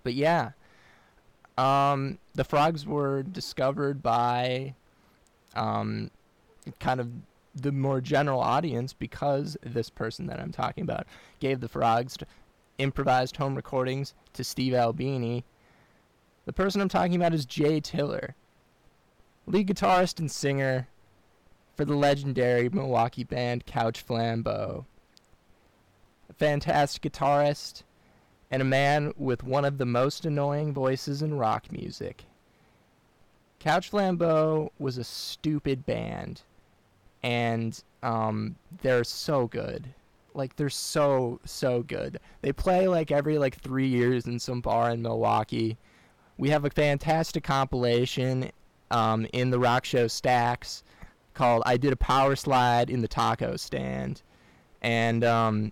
But 0.04 0.16
yeah, 0.16 0.52
um, 1.58 2.18
the 2.34 2.44
frogs 2.44 2.86
were 2.86 3.22
discovered 3.22 4.02
by 4.02 4.74
um, 5.56 6.10
kind 6.80 7.00
of 7.00 7.10
the 7.54 7.72
more 7.72 8.02
general 8.02 8.40
audience 8.40 8.94
because 8.94 9.56
this 9.62 9.90
person 9.90 10.26
that 10.28 10.40
I'm 10.40 10.52
talking 10.52 10.84
about 10.84 11.06
gave 11.40 11.60
the 11.60 11.70
frogs 11.70 12.18
improvised 12.80 13.38
home 13.38 13.56
recordings 13.56 14.16
to 14.34 14.44
Steve 14.44 14.74
Albini. 14.74 15.44
The 16.46 16.54
person 16.54 16.82
I'm 16.82 16.90
talking 16.90 17.16
about 17.16 17.34
is 17.34 17.46
Jay 17.46 17.80
Tiller, 17.80 18.36
lead 19.46 19.68
guitarist 19.68 20.20
and 20.20 20.32
singer 20.32 20.88
for 21.80 21.86
the 21.86 21.96
legendary 21.96 22.68
Milwaukee 22.68 23.24
band 23.24 23.66
Couch 23.66 24.06
Flambeau. 24.06 24.84
A 26.30 26.34
fantastic 26.34 27.02
guitarist 27.02 27.84
and 28.52 28.62
a 28.62 28.66
man 28.66 29.14
with 29.16 29.46
one 29.46 29.64
of 29.64 29.78
the 29.78 29.86
most 29.86 30.26
annoying 30.26 30.74
voices 30.74 31.22
in 31.22 31.38
rock 31.38 31.72
music. 31.72 32.26
Couch 33.60 33.90
Flambeau 33.90 34.72
was 34.78 34.98
a 34.98 35.06
stupid 35.06 35.86
band. 35.86 36.42
and 37.24 37.82
um, 38.04 38.58
they're 38.82 39.06
so 39.06 39.48
good. 39.48 39.88
Like 40.34 40.58
they're 40.58 40.70
so 40.70 41.40
so 41.46 41.84
good. 41.84 42.20
They 42.42 42.52
play 42.52 42.90
like 42.90 43.10
every 43.10 43.38
like 43.38 43.56
three 43.56 43.88
years 43.88 44.26
in 44.26 44.38
some 44.40 44.60
bar 44.60 44.90
in 44.92 45.02
Milwaukee. 45.02 45.78
We 46.38 46.50
have 46.50 46.66
a 46.66 46.70
fantastic 46.70 47.46
compilation 47.46 48.52
um, 48.92 49.26
in 49.32 49.50
the 49.50 49.60
rock 49.60 49.86
show 49.86 50.08
stacks 50.08 50.84
called 51.40 51.64
"I 51.66 51.78
Did 51.78 51.94
a 51.94 51.96
Power 51.96 52.36
Slide 52.36 52.90
in 52.90 53.02
the 53.02 53.08
Taco 53.08 53.56
Stand," 53.56 54.22
and 54.82 55.24
um, 55.24 55.72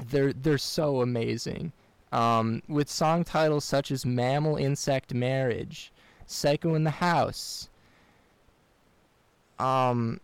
they're 0.00 0.32
they're 0.32 0.56
so 0.56 1.02
amazing. 1.02 1.72
Um, 2.12 2.62
with 2.68 2.88
song 2.88 3.24
titles 3.24 3.64
such 3.64 3.90
as 3.90 4.06
"Mammal 4.06 4.56
Insect 4.56 5.12
Marriage," 5.12 5.92
"Psycho 6.26 6.76
in 6.76 6.84
the 6.84 6.90
House," 6.90 7.70
um, 9.58 10.20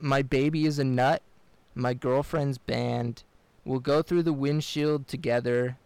"My 0.00 0.22
Baby 0.22 0.64
Is 0.64 0.78
a 0.78 0.84
Nut," 0.84 1.20
"My 1.74 1.92
Girlfriend's 1.92 2.56
Band," 2.56 3.24
"We'll 3.66 3.80
Go 3.80 4.00
Through 4.00 4.22
the 4.22 4.32
Windshield 4.32 5.06
Together," 5.06 5.76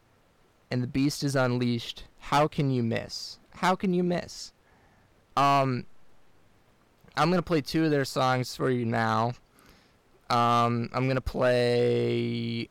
and 0.70 0.80
"The 0.80 0.86
Beast 0.86 1.24
Is 1.24 1.34
Unleashed." 1.34 2.04
How 2.20 2.46
can 2.46 2.70
you 2.70 2.84
miss? 2.84 3.40
How 3.50 3.74
can 3.74 3.92
you 3.92 4.04
miss? 4.04 4.52
Um, 5.36 5.86
I'm 7.16 7.30
gonna 7.30 7.42
play 7.42 7.60
two 7.60 7.84
of 7.84 7.90
their 7.90 8.04
songs 8.04 8.54
for 8.54 8.70
you 8.70 8.84
now. 8.84 9.32
Um, 10.28 10.90
I'm 10.92 11.08
gonna 11.08 11.20
play 11.20 12.68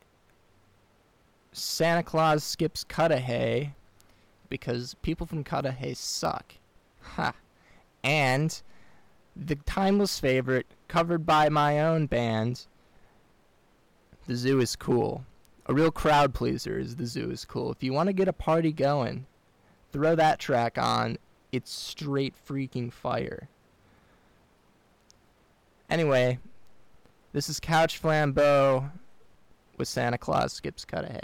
Santa 1.52 2.04
Claus 2.04 2.44
skips 2.44 2.84
Cudahy 2.84 3.74
because 4.50 4.96
people 5.02 5.26
from 5.26 5.44
Cudahy 5.44 5.94
suck. 5.94 6.54
Ha. 7.02 7.34
And 8.04 8.62
the 9.36 9.56
timeless 9.56 10.20
favorite 10.20 10.68
covered 10.88 11.26
by 11.26 11.50
my 11.50 11.80
own 11.82 12.06
band, 12.06 12.68
The 14.28 14.36
Zoo 14.36 14.60
is 14.60 14.76
Cool. 14.76 15.26
A 15.66 15.74
real 15.74 15.92
crowd 15.92 16.34
pleaser 16.34 16.78
is 16.78 16.98
The 16.98 17.08
Zoo 17.08 17.32
is 17.32 17.46
Cool. 17.46 17.72
If 17.72 17.84
you 17.84 17.94
want 17.94 18.08
to 18.08 18.14
get 18.14 18.28
a 18.28 18.34
party 18.34 18.72
going, 18.72 19.26
throw 19.92 20.16
that 20.16 20.40
track 20.40 20.78
on. 20.78 21.18
It's 21.52 21.72
straight 21.72 22.36
freaking 22.48 22.92
fire. 22.92 23.50
Anyway, 25.90 26.40
this 27.32 27.50
is 27.50 27.60
Couch 27.60 28.02
Flambeau 28.02 28.92
with 29.78 29.88
Santa 29.88 30.18
Claus 30.18 30.54
Skips 30.54 30.86
Cudahy 30.86 31.20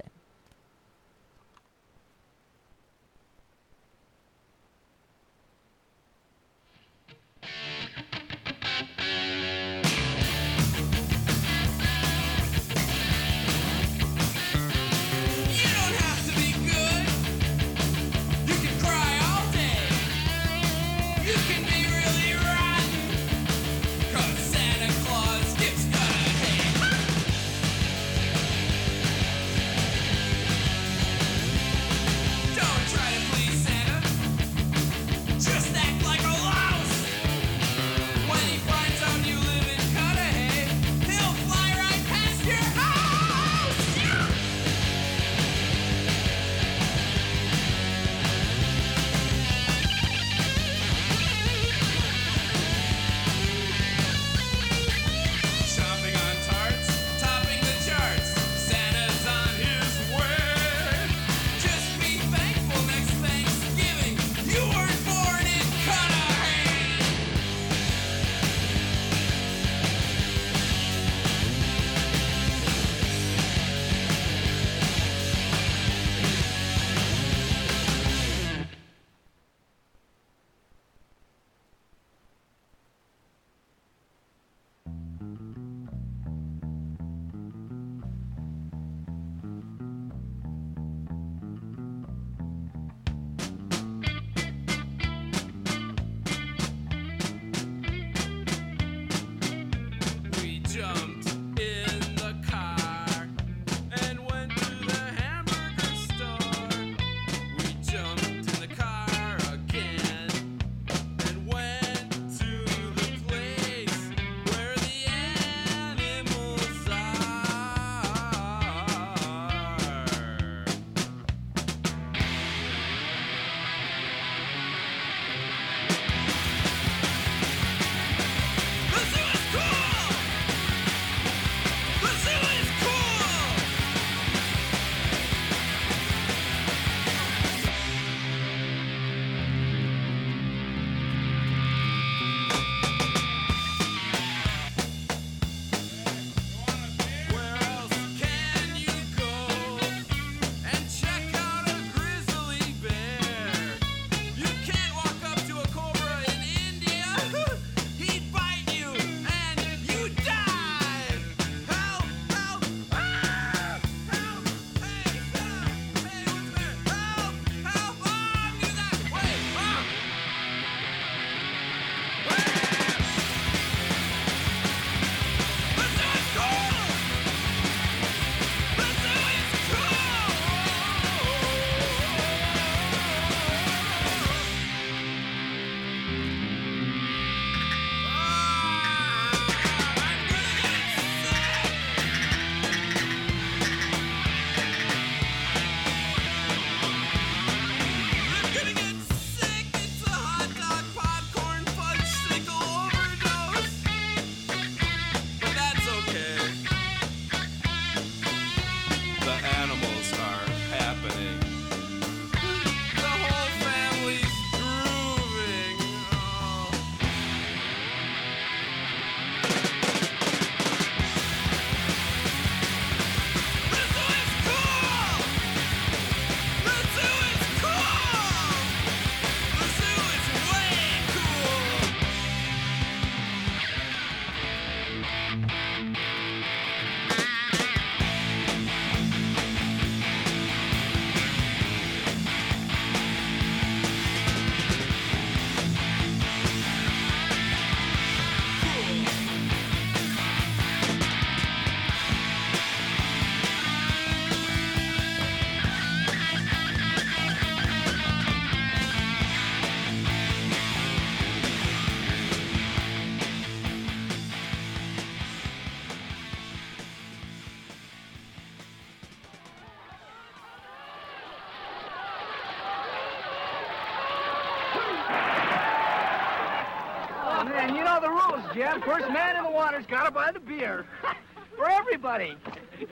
First 278.92 279.10
man 279.14 279.38
in 279.38 279.44
the 279.46 279.52
water's 279.52 279.86
got 279.86 280.04
to 280.04 280.12
buy 280.12 280.34
the 280.34 280.40
beer. 280.42 280.86
For 281.56 281.70
everybody. 281.70 282.36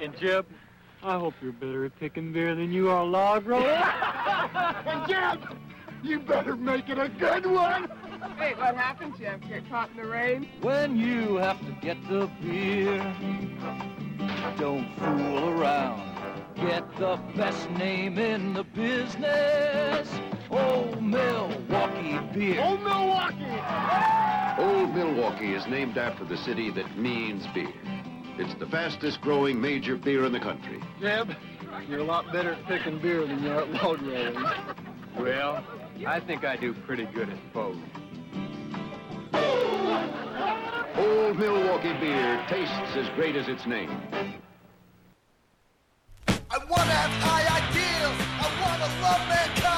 And 0.01 0.17
Jeb, 0.17 0.45
I 1.03 1.19
hope 1.19 1.33
you're 1.41 1.51
better 1.51 1.83
at 1.83 1.99
picking 1.99 2.31
beer 2.31 2.55
than 2.55 2.71
you 2.71 2.89
are 2.89 3.05
log 3.05 3.45
rolling. 3.45 3.67
and 3.67 5.09
Jeb, 5.09 5.57
you 6.01 6.19
better 6.21 6.55
make 6.55 6.87
it 6.87 6.97
a 6.97 7.09
good 7.09 7.45
one. 7.45 7.89
Hey, 8.37 8.53
what 8.53 8.77
happened, 8.77 9.15
Jeb? 9.19 9.45
Get 9.49 9.69
caught 9.69 9.89
in 9.89 9.97
the 9.97 10.05
rain? 10.05 10.47
When 10.61 10.95
you 10.95 11.35
have 11.35 11.59
to 11.65 11.71
get 11.81 11.97
the 12.07 12.29
beer, 12.41 12.99
don't 14.57 14.89
fool 14.99 15.49
around. 15.49 16.01
Get 16.55 16.95
the 16.97 17.19
best 17.35 17.69
name 17.71 18.17
in 18.17 18.53
the 18.53 18.63
business. 18.63 20.09
Old 20.49 21.03
Milwaukee 21.03 22.19
beer. 22.33 22.61
Old 22.63 22.83
Milwaukee! 22.83 24.48
Old 24.59 24.93
Milwaukee 24.93 25.53
is 25.53 25.65
named 25.67 25.97
after 25.97 26.25
the 26.25 26.35
city 26.35 26.69
that 26.71 26.97
means 26.97 27.47
beer. 27.53 27.71
It's 28.37 28.53
the 28.55 28.65
fastest 28.65 29.21
growing 29.21 29.59
major 29.61 29.95
beer 29.95 30.25
in 30.25 30.33
the 30.33 30.39
country. 30.39 30.81
Jeb, 30.99 31.31
you're 31.87 31.99
a 31.99 32.03
lot 32.03 32.29
better 32.33 32.51
at 32.51 32.65
picking 32.65 32.99
beer 32.99 33.25
than 33.25 33.41
you 33.41 33.51
are 33.51 33.61
at 33.61 33.71
log 33.71 34.01
rolling. 34.01 34.35
Well, 35.17 35.63
I 36.05 36.19
think 36.19 36.43
I 36.43 36.57
do 36.57 36.73
pretty 36.73 37.05
good 37.05 37.29
at 37.29 37.53
both. 37.53 37.77
Old 40.97 41.39
Milwaukee 41.39 41.93
beer 42.01 42.45
tastes 42.49 42.97
as 42.97 43.07
great 43.15 43.37
as 43.37 43.47
its 43.47 43.65
name. 43.65 43.89
I 46.27 46.57
want 46.57 46.83
to 46.83 46.95
have 46.95 47.11
high 47.23 47.45
ideals. 47.63 48.17
I 48.41 48.61
want 48.61 48.81
to 48.81 49.01
love 49.01 49.27
mankind. 49.29 49.68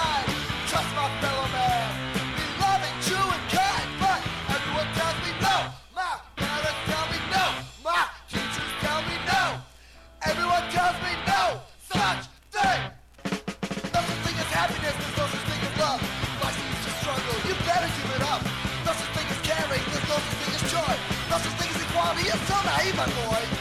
You're 22.84 23.61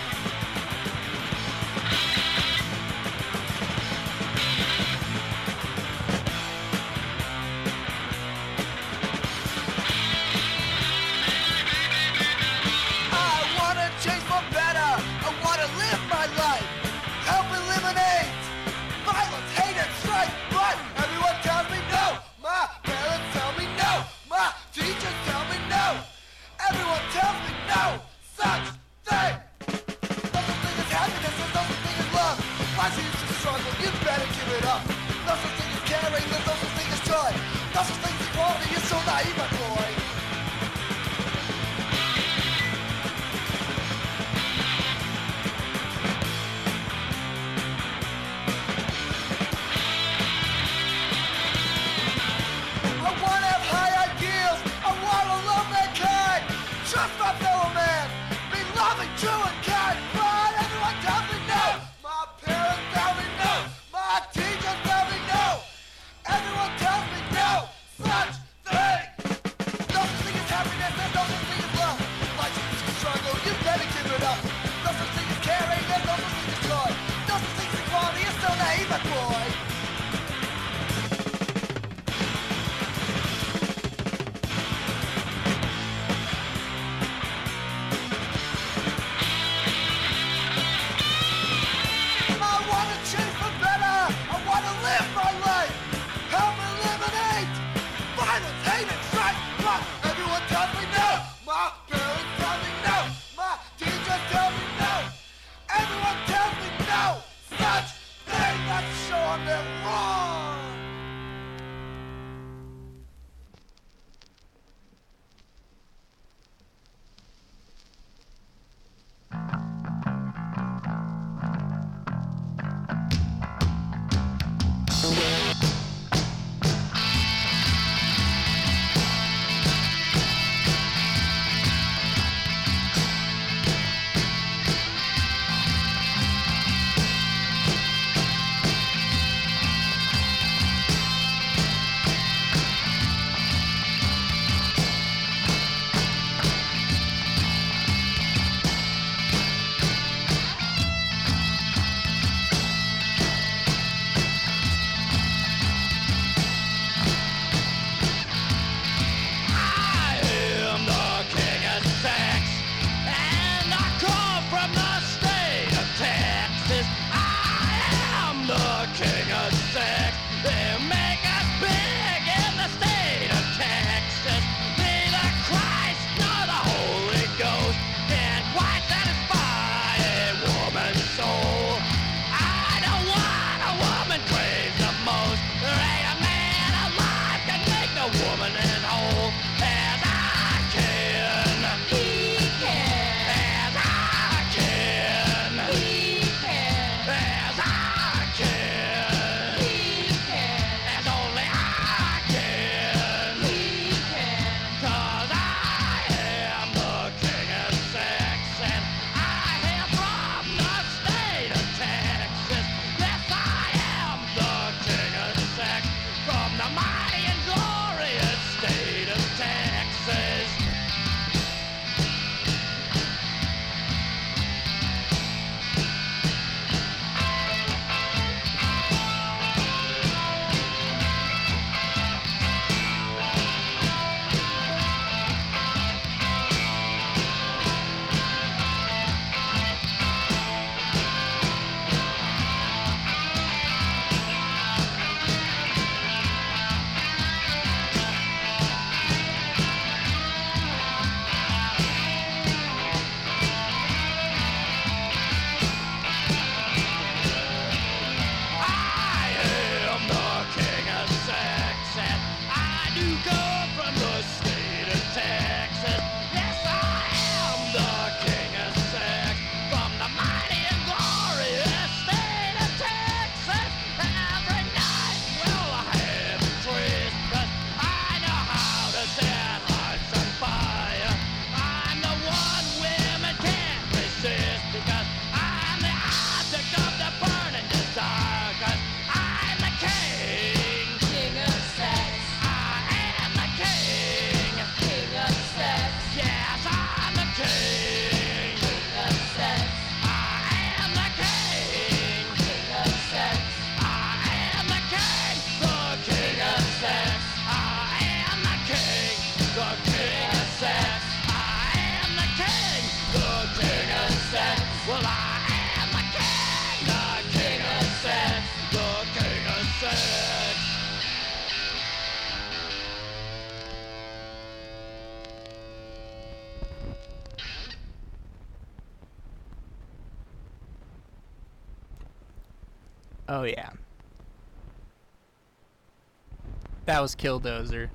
was 337.01 337.15
Killdozer. 337.15 337.89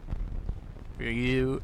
For 0.97 1.03
you 1.03 1.61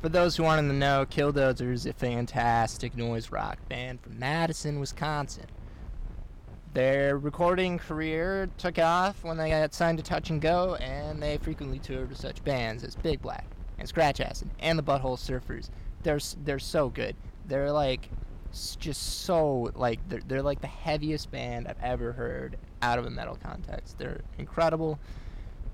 For 0.00 0.08
those 0.08 0.36
who 0.36 0.44
aren't 0.44 0.60
in 0.60 0.68
the 0.68 0.74
know, 0.74 1.06
Killdozer 1.08 1.72
is 1.72 1.86
a 1.86 1.92
fantastic 1.92 2.96
noise 2.96 3.30
rock 3.30 3.58
band 3.68 4.00
from 4.00 4.18
Madison, 4.18 4.80
Wisconsin. 4.80 5.46
Their 6.74 7.18
recording 7.18 7.78
career 7.78 8.48
took 8.58 8.78
off 8.78 9.24
when 9.24 9.36
they 9.36 9.50
got 9.50 9.74
signed 9.74 9.98
to 9.98 10.04
Touch 10.04 10.30
and 10.30 10.40
Go, 10.40 10.76
and 10.76 11.22
they 11.22 11.36
frequently 11.38 11.78
toured 11.78 12.08
with 12.08 12.18
such 12.18 12.42
bands 12.44 12.82
as 12.82 12.96
Big 12.96 13.20
Black 13.20 13.46
and 13.78 13.88
Scratch 13.88 14.20
Acid 14.20 14.50
and 14.58 14.78
the 14.78 14.82
Butthole 14.82 15.18
Surfers. 15.18 15.68
They're 16.02 16.20
they're 16.44 16.58
so 16.58 16.88
good. 16.88 17.14
They're 17.46 17.72
like 17.72 18.08
just 18.78 19.22
so 19.22 19.70
like 19.74 19.98
they're 20.08 20.22
they're 20.26 20.42
like 20.42 20.60
the 20.60 20.66
heaviest 20.66 21.30
band 21.30 21.68
I've 21.68 21.82
ever 21.82 22.12
heard 22.12 22.56
out 22.82 22.98
of 22.98 23.06
a 23.06 23.10
metal 23.10 23.38
context. 23.42 23.98
They're 23.98 24.20
incredible. 24.38 24.98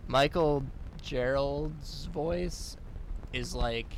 Michael 0.08 0.64
Gerald's 1.02 2.06
voice 2.06 2.76
is 3.34 3.54
like 3.54 3.92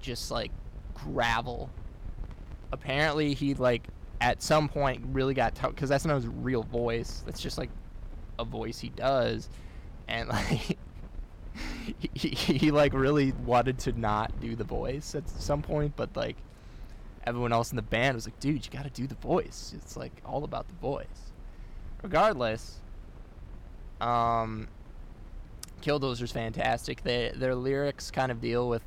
just 0.00 0.30
like 0.30 0.52
gravel. 0.92 1.70
Apparently 2.70 3.32
he 3.34 3.54
like 3.54 3.88
at 4.20 4.42
some 4.42 4.68
point 4.68 5.02
really 5.12 5.34
got 5.34 5.54
tough 5.54 5.70
because 5.74 5.88
that's 5.88 6.04
not 6.04 6.16
his 6.16 6.26
real 6.26 6.62
voice. 6.62 7.22
That's 7.24 7.40
just 7.40 7.56
like 7.56 7.70
a 8.38 8.44
voice 8.44 8.78
he 8.78 8.90
does, 8.90 9.48
and 10.08 10.28
like 10.28 10.78
he, 12.12 12.28
he, 12.28 12.70
like 12.70 12.92
really 12.92 13.32
wanted 13.32 13.78
to 13.80 13.98
not 13.98 14.38
do 14.40 14.54
the 14.56 14.64
voice 14.64 15.14
at 15.14 15.28
some 15.28 15.62
point, 15.62 15.94
but 15.96 16.14
like 16.16 16.36
everyone 17.26 17.52
else 17.52 17.70
in 17.70 17.76
the 17.76 17.82
band 17.82 18.14
was 18.14 18.26
like, 18.26 18.38
dude, 18.40 18.64
you 18.64 18.70
gotta 18.70 18.90
do 18.90 19.06
the 19.06 19.14
voice. 19.14 19.72
It's 19.74 19.96
like 19.96 20.12
all 20.24 20.44
about 20.44 20.68
the 20.68 20.74
voice. 20.74 21.32
Regardless, 22.02 22.80
um, 24.00 24.68
Killdozer's 25.84 26.32
fantastic. 26.32 27.02
They, 27.02 27.30
their 27.34 27.54
lyrics 27.54 28.10
kind 28.10 28.32
of 28.32 28.40
deal 28.40 28.68
with 28.68 28.82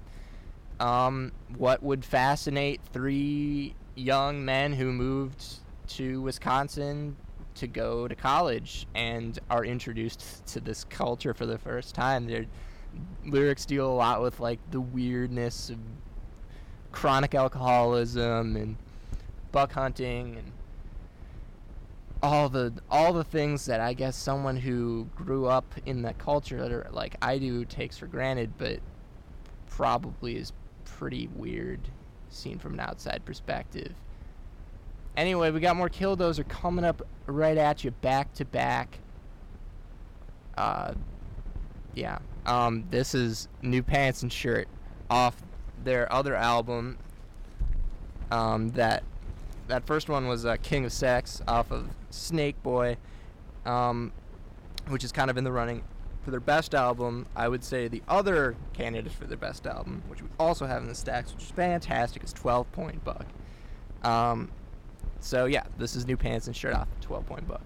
um, 0.79 1.31
what 1.57 1.83
would 1.83 2.03
fascinate 2.03 2.81
three 2.91 3.75
young 3.95 4.43
men 4.43 4.73
who 4.73 4.91
moved 4.91 5.43
to 5.89 6.21
Wisconsin 6.21 7.15
to 7.55 7.67
go 7.67 8.07
to 8.07 8.15
college 8.15 8.87
and 8.95 9.37
are 9.49 9.63
introduced 9.65 10.45
to 10.47 10.59
this 10.59 10.83
culture 10.85 11.33
for 11.33 11.45
the 11.45 11.57
first 11.57 11.95
time. 11.95 12.27
Their 12.27 12.45
lyrics 13.25 13.65
deal 13.65 13.87
a 13.87 13.93
lot 13.93 14.21
with 14.21 14.39
like 14.39 14.59
the 14.71 14.81
weirdness 14.81 15.69
of 15.69 15.77
chronic 16.91 17.35
alcoholism 17.35 18.55
and 18.55 18.75
buck 19.51 19.71
hunting 19.71 20.37
and 20.37 20.51
all 22.23 22.49
the 22.49 22.73
all 22.89 23.13
the 23.13 23.23
things 23.23 23.65
that 23.65 23.79
I 23.79 23.93
guess 23.93 24.15
someone 24.15 24.57
who 24.57 25.07
grew 25.15 25.45
up 25.45 25.65
in 25.85 26.01
that 26.03 26.17
culture 26.17 26.87
like 26.91 27.15
I 27.21 27.37
do 27.37 27.65
takes 27.65 27.97
for 27.97 28.07
granted, 28.07 28.53
but 28.57 28.79
probably 29.69 30.37
is 30.37 30.53
pretty 30.85 31.27
weird 31.35 31.79
seen 32.29 32.59
from 32.59 32.73
an 32.73 32.79
outside 32.79 33.23
perspective. 33.25 33.93
Anyway, 35.15 35.51
we 35.51 35.59
got 35.59 35.75
more 35.75 35.89
Killdozer 35.89 36.47
coming 36.47 36.85
up 36.85 37.01
right 37.25 37.57
at 37.57 37.83
you 37.83 37.91
back 37.91 38.33
to 38.33 38.45
back. 38.45 38.99
Uh, 40.57 40.93
yeah. 41.95 42.19
Um, 42.45 42.85
this 42.89 43.15
is 43.15 43.47
New 43.61 43.81
Pants 43.81 44.21
and 44.21 44.31
Shirt 44.31 44.67
off 45.09 45.35
their 45.83 46.11
other 46.11 46.35
album. 46.35 46.97
Um, 48.29 48.69
that 48.71 49.03
that 49.67 49.85
first 49.85 50.09
one 50.09 50.27
was 50.27 50.45
uh, 50.45 50.57
King 50.61 50.85
of 50.85 50.93
Sex 50.93 51.41
off 51.47 51.71
of 51.71 51.89
Snake 52.09 52.61
Boy, 52.63 52.97
um, 53.65 54.11
which 54.87 55.03
is 55.03 55.11
kind 55.11 55.29
of 55.29 55.37
in 55.37 55.43
the 55.43 55.51
running 55.51 55.83
for 56.23 56.31
their 56.31 56.39
best 56.39 56.73
album. 56.73 57.25
I 57.35 57.47
would 57.47 57.63
say 57.63 57.87
the 57.87 58.01
other 58.07 58.55
candidate 58.73 59.11
for 59.11 59.25
their 59.25 59.37
best 59.37 59.67
album, 59.67 60.03
which 60.07 60.21
we 60.21 60.29
also 60.39 60.65
have 60.65 60.81
in 60.81 60.87
the 60.87 60.95
stacks, 60.95 61.33
which 61.33 61.43
is 61.43 61.51
fantastic, 61.51 62.23
is 62.23 62.33
12 62.33 62.71
Point 62.71 63.03
Buck. 63.03 63.25
Um, 64.03 64.51
so 65.19 65.45
yeah, 65.45 65.63
this 65.77 65.95
is 65.95 66.07
New 66.07 66.17
Pants 66.17 66.47
and 66.47 66.55
Shirt 66.55 66.73
off 66.73 66.87
12 67.01 67.25
Point 67.25 67.47
Buck. 67.47 67.61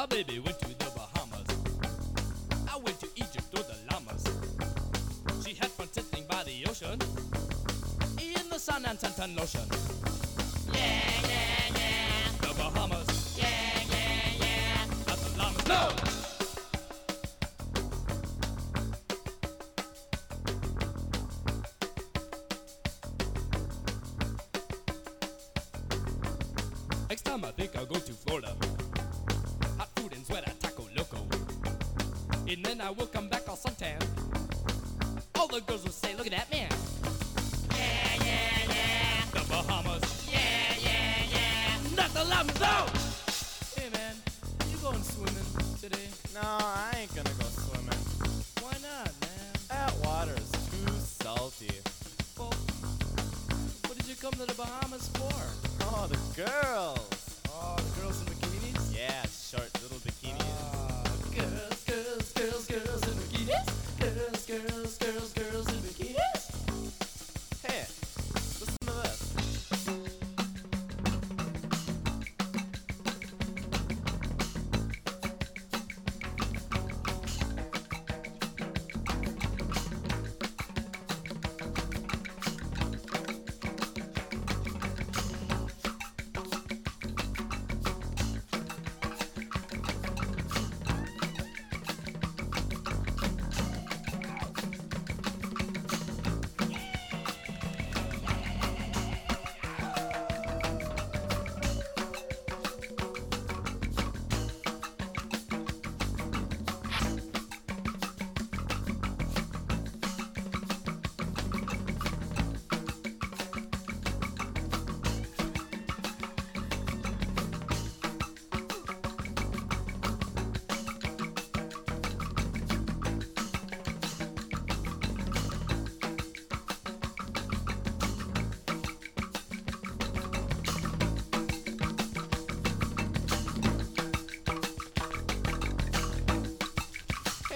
My 0.00 0.06
baby 0.06 0.38
went 0.38 0.58
to 0.60 0.68
the 0.68 0.90
Bahamas. 0.96 1.46
I 2.72 2.78
went 2.78 2.98
to 3.00 3.08
Egypt 3.16 3.52
with 3.52 3.68
the 3.68 3.76
llamas. 3.92 4.24
She 5.44 5.52
had 5.52 5.68
fun 5.72 5.92
sitting 5.92 6.24
by 6.26 6.42
the 6.42 6.64
ocean 6.70 6.98
in 8.18 8.48
the 8.48 8.58
sun 8.58 8.86
and 8.86 8.98
suntan 8.98 9.36
lotion. 9.36 9.99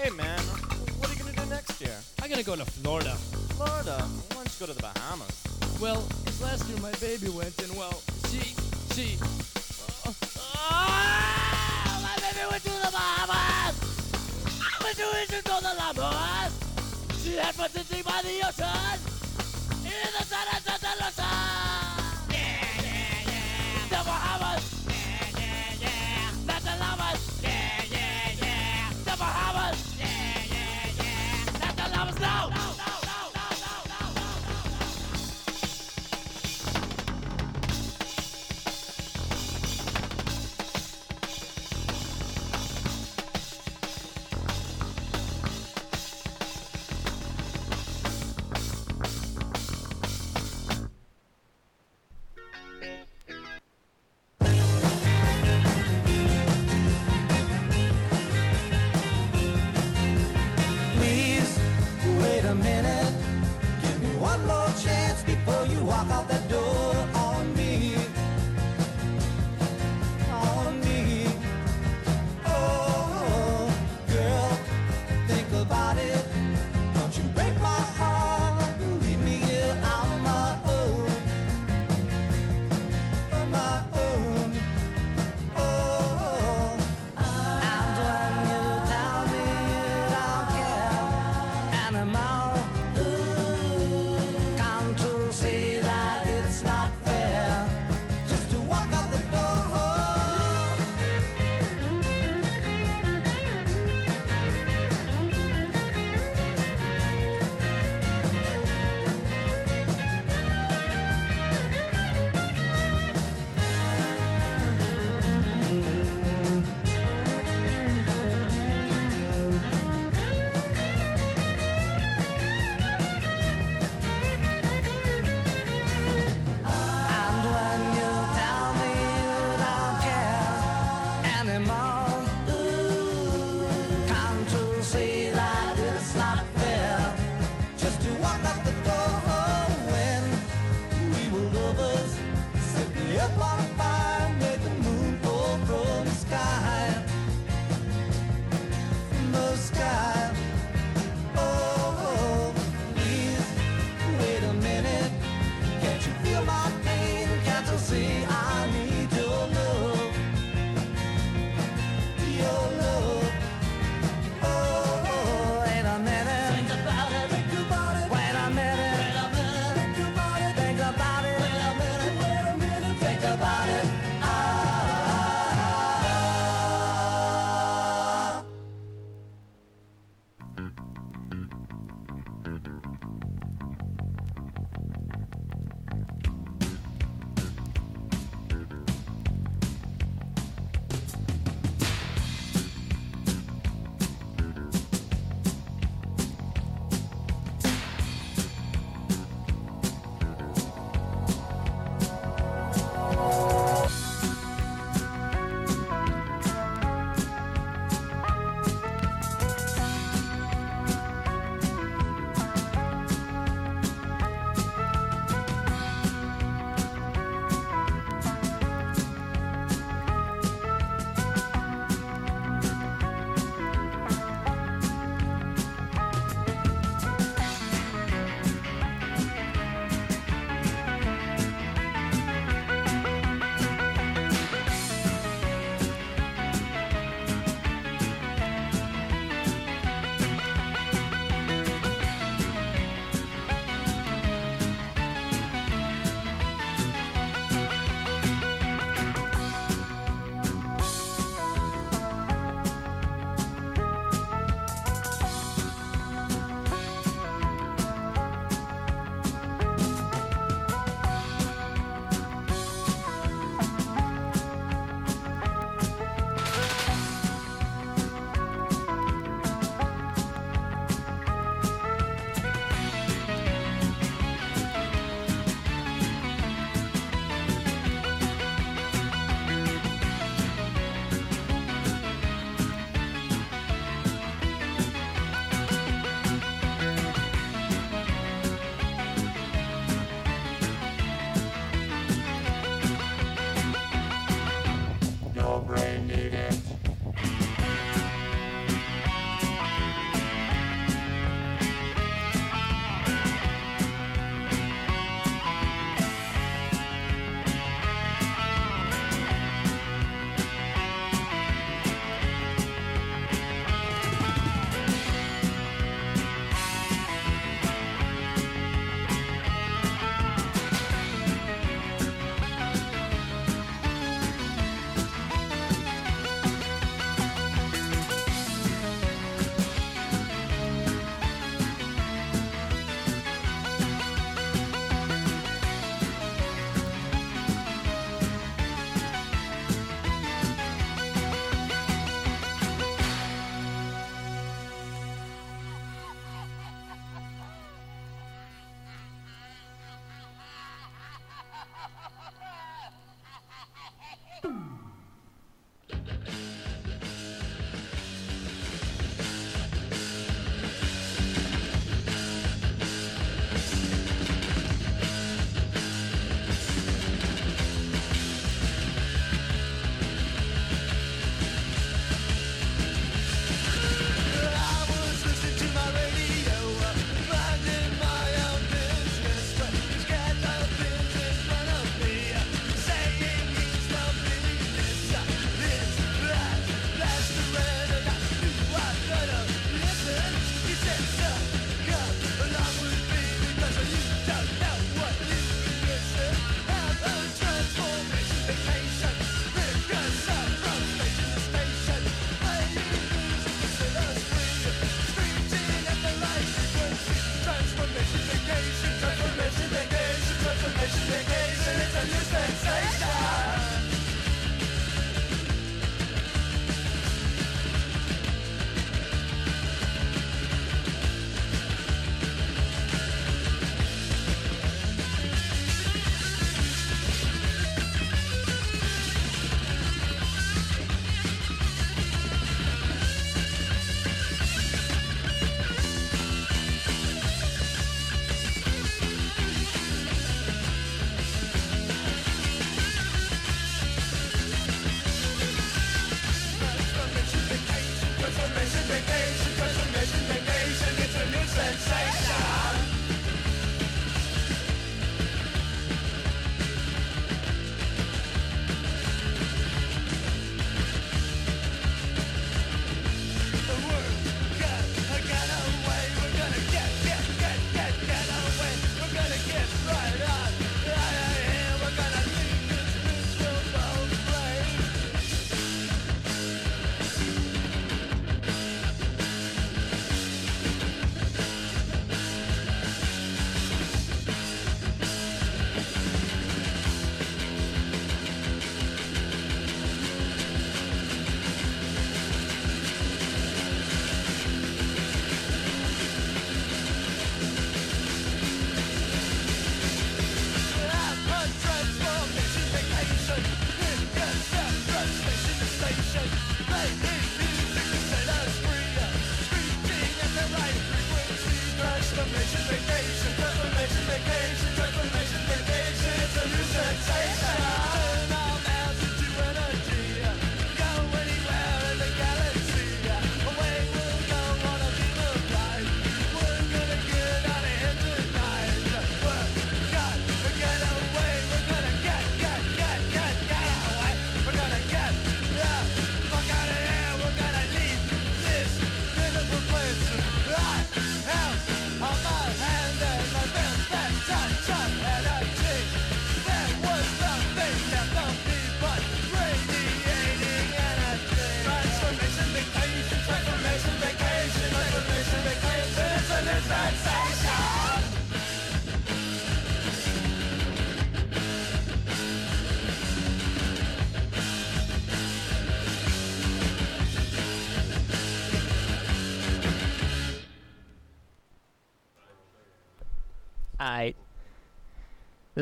hey 0.05 0.15
man, 0.15 0.39
what 0.99 1.09
are 1.09 1.13
you 1.13 1.19
gonna 1.19 1.35
do 1.35 1.45
next 1.49 1.81
year? 1.81 1.97
I'm 2.21 2.29
gonna 2.29 2.43
go 2.43 2.55
to 2.55 2.63
Florida. 2.63 3.15
Florida? 3.57 3.97
Why 4.29 4.43
don't 4.43 4.53
you 4.53 4.59
go 4.59 4.71
to 4.71 4.77
the 4.77 4.81
Bahamas? 4.81 5.33
Well, 5.81 6.01
this 6.25 6.41
last 6.43 6.69
year 6.69 6.77
my 6.79 6.91
baby 7.01 7.29
went, 7.29 7.59
and 7.63 7.75
well, 7.75 8.03
she, 8.29 8.53
she. 8.93 9.17
Uh, 9.17 10.13
oh, 10.37 10.91
my 12.05 12.15
baby 12.21 12.45
went 12.51 12.63
to 12.63 12.69
the 12.69 12.91
Bahamas! 12.93 13.75
I 14.61 14.83
went 14.83 14.97
to 14.97 15.07
Egypt 15.23 15.49
on 15.49 15.63
the 15.63 15.73
Bahamas! 15.73 16.53
She 17.23 17.33
had 17.37 17.55
fun 17.55 17.69
by 18.03 18.21
the 18.21 18.47
ocean! 18.47 19.14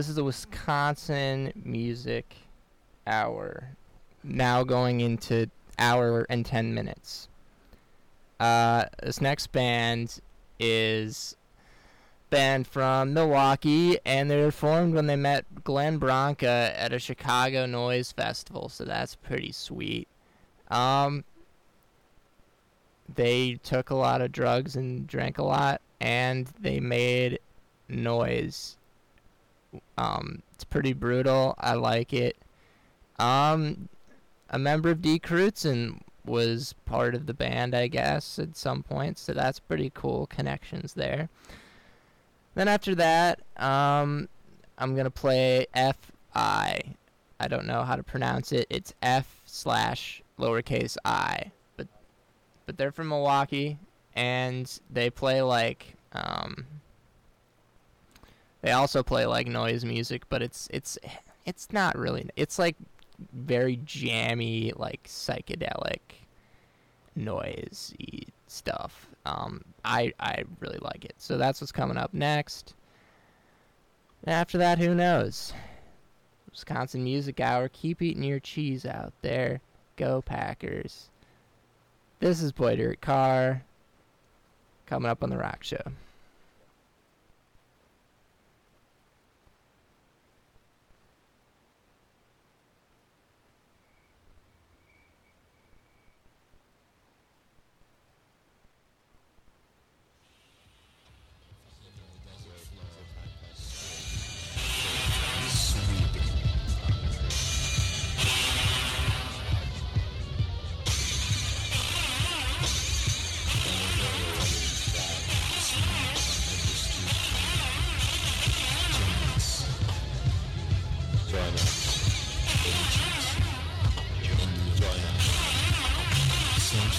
This 0.04 0.10
is 0.10 0.16
the 0.18 0.24
Wisconsin 0.26 1.54
Music 1.64 2.36
Hour. 3.08 3.78
Now 4.22 4.66
going 4.66 5.00
into 5.00 5.50
hour 5.80 6.26
and 6.30 6.46
10 6.46 6.74
minutes. 6.74 7.30
Uh, 8.38 8.84
this 9.02 9.22
next 9.22 9.54
band 9.54 10.20
is 10.60 11.38
band 12.30 12.68
from 12.68 13.14
Milwaukee, 13.14 13.98
and 14.06 14.30
they 14.30 14.44
were 14.44 14.52
formed 14.52 14.94
when 14.94 15.08
they 15.08 15.16
met 15.16 15.64
Glenn 15.64 16.00
Branca 16.00 16.74
at 16.76 16.92
a 16.92 17.00
Chicago 17.00 17.66
Noise 17.66 18.12
Festival, 18.12 18.68
so 18.68 18.84
that's 18.84 19.16
pretty 19.16 19.54
sweet. 19.54 20.10
Um, 20.70 21.24
they 23.16 23.58
took 23.64 23.90
a 23.90 23.96
lot 23.96 24.20
of 24.20 24.34
drugs 24.34 24.76
and 24.76 25.08
drank 25.08 25.38
a 25.38 25.44
lot, 25.44 25.80
and 26.02 26.48
they 26.60 26.82
made 26.82 27.40
noise. 27.88 28.76
Um, 29.98 30.42
it's 30.54 30.64
pretty 30.64 30.94
brutal. 30.94 31.56
I 31.58 31.74
like 31.74 32.14
it. 32.14 32.38
Um, 33.20 33.90
a 34.50 34.60
member 34.60 34.90
of 34.90 35.02
Die 35.02 35.20
Kreuzen 35.20 36.02
was 36.26 36.74
part 36.86 37.16
of 37.16 37.26
the 37.26 37.34
band, 37.34 37.76
I 37.76 37.88
guess, 37.88 38.40
at 38.40 38.56
some 38.56 38.84
point, 38.84 39.18
so 39.18 39.34
that's 39.34 39.60
pretty 39.60 39.92
cool 39.94 40.28
connections 40.28 40.94
there. 40.94 41.30
Then 42.56 42.68
after 42.68 42.96
that, 42.96 43.40
um, 43.58 44.30
I'm 44.78 44.96
gonna 44.96 45.10
play 45.12 45.68
F 45.74 45.98
I. 46.34 46.82
I 47.40 47.48
don't 47.48 47.66
know 47.66 47.84
how 47.84 47.96
to 47.96 48.04
pronounce 48.04 48.52
it. 48.52 48.68
It's 48.70 48.94
F 49.02 49.42
slash 49.46 50.22
lowercase 50.40 50.98
I, 51.04 51.52
but 51.78 51.88
but 52.66 52.78
they're 52.78 52.92
from 52.92 53.10
Milwaukee, 53.10 53.78
and 54.16 54.72
they 54.90 55.10
play 55.10 55.42
like 55.42 55.96
um, 56.14 56.66
they 58.64 58.72
also 58.72 59.04
play 59.04 59.26
like 59.26 59.46
noise 59.46 59.84
music, 59.84 60.24
but 60.30 60.42
it's 60.42 60.70
it's 60.72 60.98
it's 61.46 61.72
not 61.72 61.98
really. 61.98 62.28
It's 62.38 62.58
like 62.58 62.78
very 63.34 63.78
jammy, 63.84 64.72
like 64.76 65.04
psychedelic 65.04 66.00
noisy 67.14 68.30
stuff. 68.48 69.08
Um, 69.26 69.66
I 69.84 70.14
I 70.18 70.46
really 70.62 70.80
like 70.82 71.04
it. 71.04 71.14
So 71.18 71.38
that's 71.38 71.60
what's 71.60 71.74
coming 71.74 71.98
up 71.98 72.14
next. 72.14 72.74
After 74.26 74.58
that, 74.60 74.80
who 74.80 74.96
knows? 74.96 75.52
Wisconsin 76.50 77.04
Music 77.04 77.42
Hour. 77.42 77.68
Keep 77.68 78.02
eating 78.02 78.24
your 78.24 78.40
cheese 78.40 78.86
out 78.86 79.12
there. 79.22 79.60
Go 79.98 80.22
Packers. 80.22 81.10
This 82.20 82.42
is 82.42 82.54
Boy 82.54 82.78
Dirt 82.78 83.02
Car. 83.02 83.66
Coming 84.86 85.12
up 85.12 85.22
on 85.22 85.30
the 85.30 85.38
Rock 85.38 85.64
Show. 85.64 85.84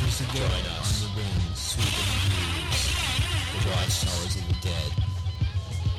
Centuries 0.04 0.36
ago, 0.36 0.48
Join 0.48 0.66
us. 0.76 1.04
on 1.04 1.08
the 1.08 1.16
wind, 1.16 1.56
sweeping 1.56 2.12
blues, 2.28 2.82
the 3.52 3.70
white 3.72 3.88
snows 3.88 4.36
of 4.36 4.44
the 4.48 4.56
dead. 4.60 4.92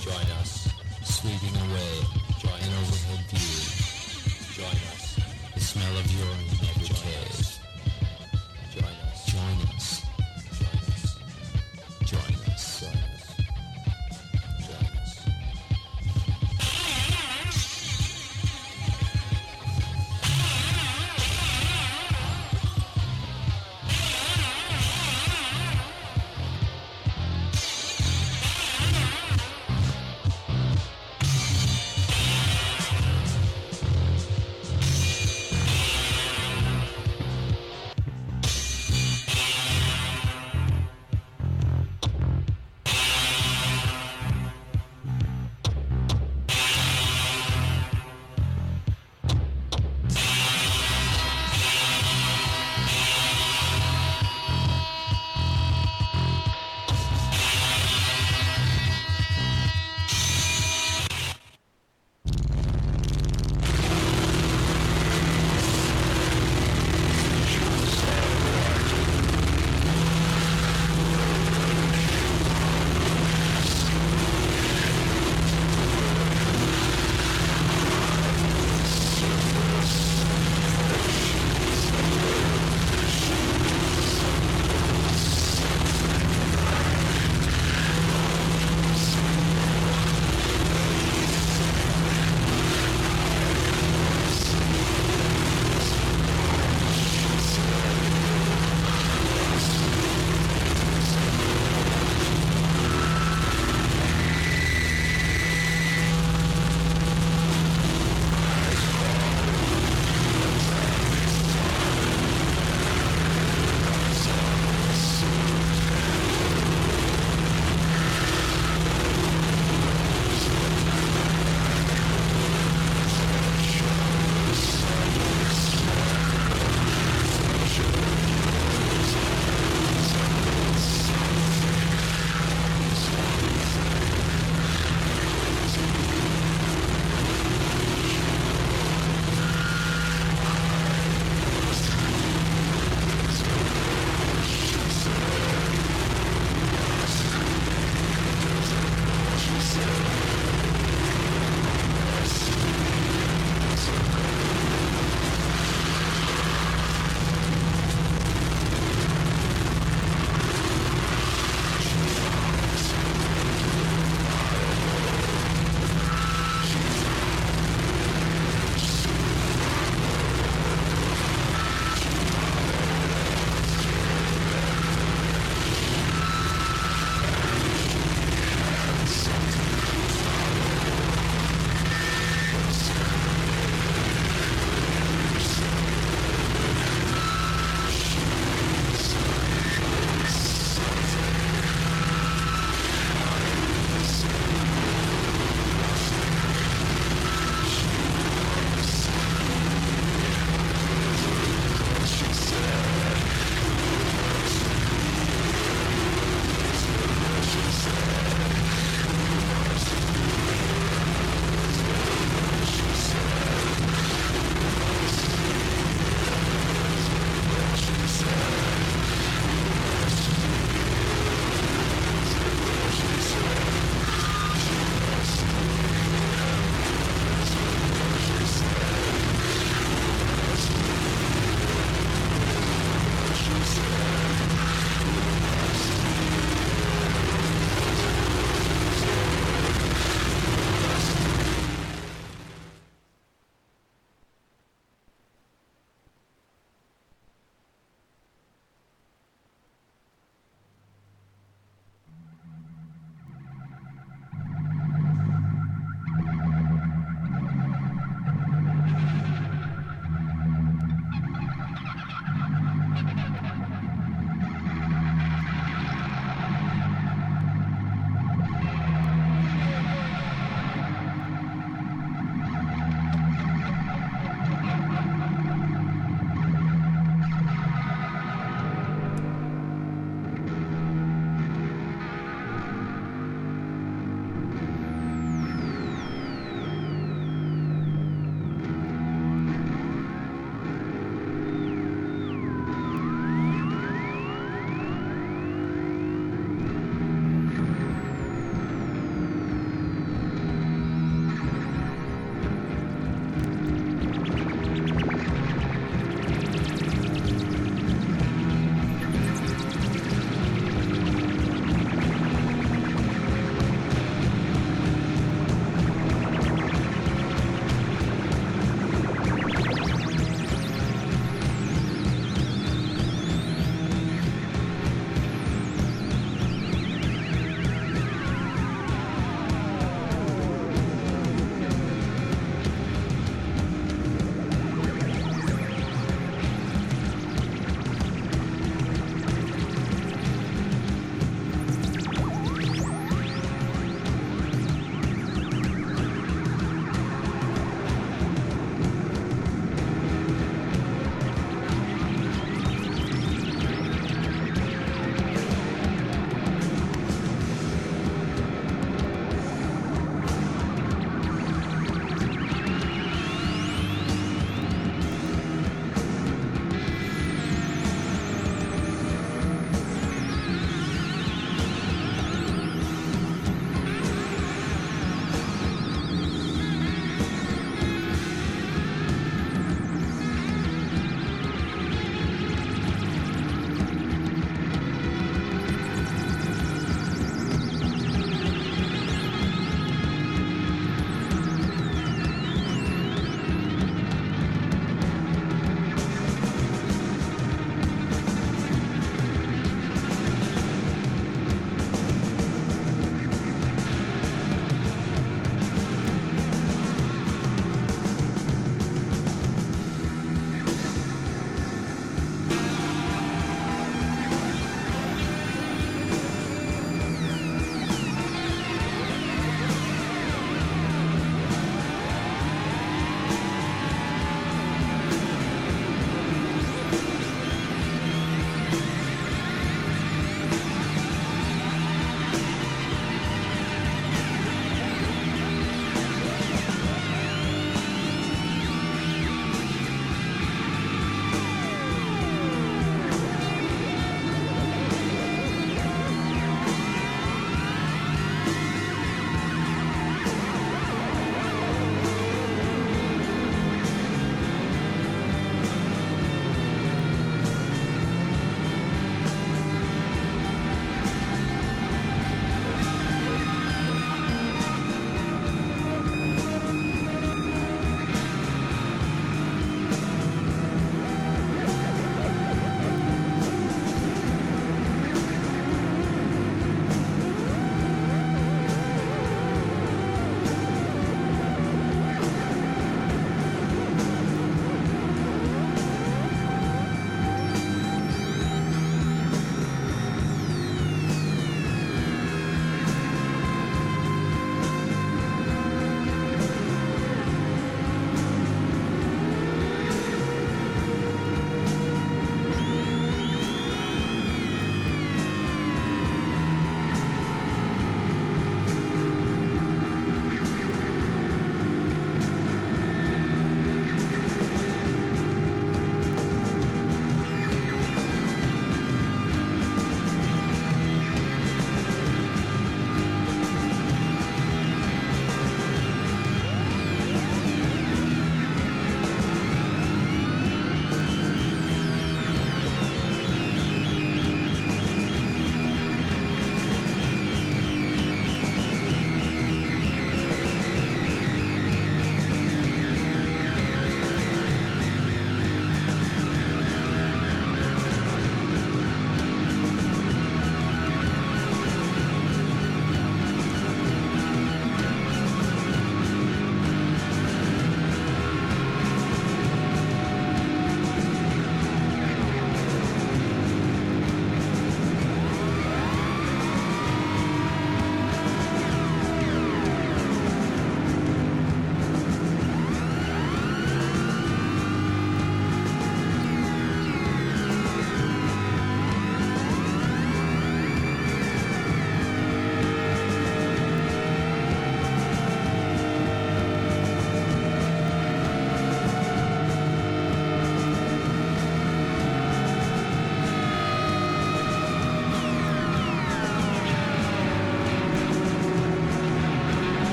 Join 0.00 0.26
us, 0.36 0.68
sweeping 1.02 1.56
away, 1.56 1.94
join 2.38 2.60
an 2.60 2.72
overhead 2.76 3.24
view. 3.32 3.56
Join 4.52 4.76
us. 4.92 5.16
The 5.54 5.60
smell 5.60 5.96
of 5.96 6.12
urine 6.12 6.55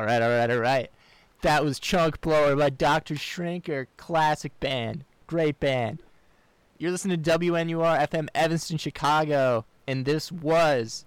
All 0.00 0.06
right, 0.06 0.22
all 0.22 0.30
right, 0.30 0.50
all 0.50 0.56
right. 0.56 0.90
That 1.42 1.62
was 1.62 1.78
Chunk 1.78 2.22
Blower 2.22 2.56
by 2.56 2.70
Dr. 2.70 3.16
Shrinker. 3.16 3.86
Classic 3.98 4.58
band. 4.58 5.04
Great 5.26 5.60
band. 5.60 6.02
You're 6.78 6.90
listening 6.90 7.22
to 7.22 7.38
WNUR 7.38 8.08
FM 8.08 8.28
Evanston, 8.34 8.78
Chicago, 8.78 9.66
and 9.86 10.06
this 10.06 10.32
was 10.32 11.04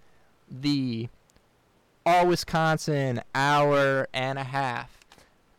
the 0.47 1.09
All 2.05 2.27
Wisconsin 2.27 3.23
hour 3.33 4.07
and 4.13 4.37
a 4.37 4.43
half. 4.43 4.99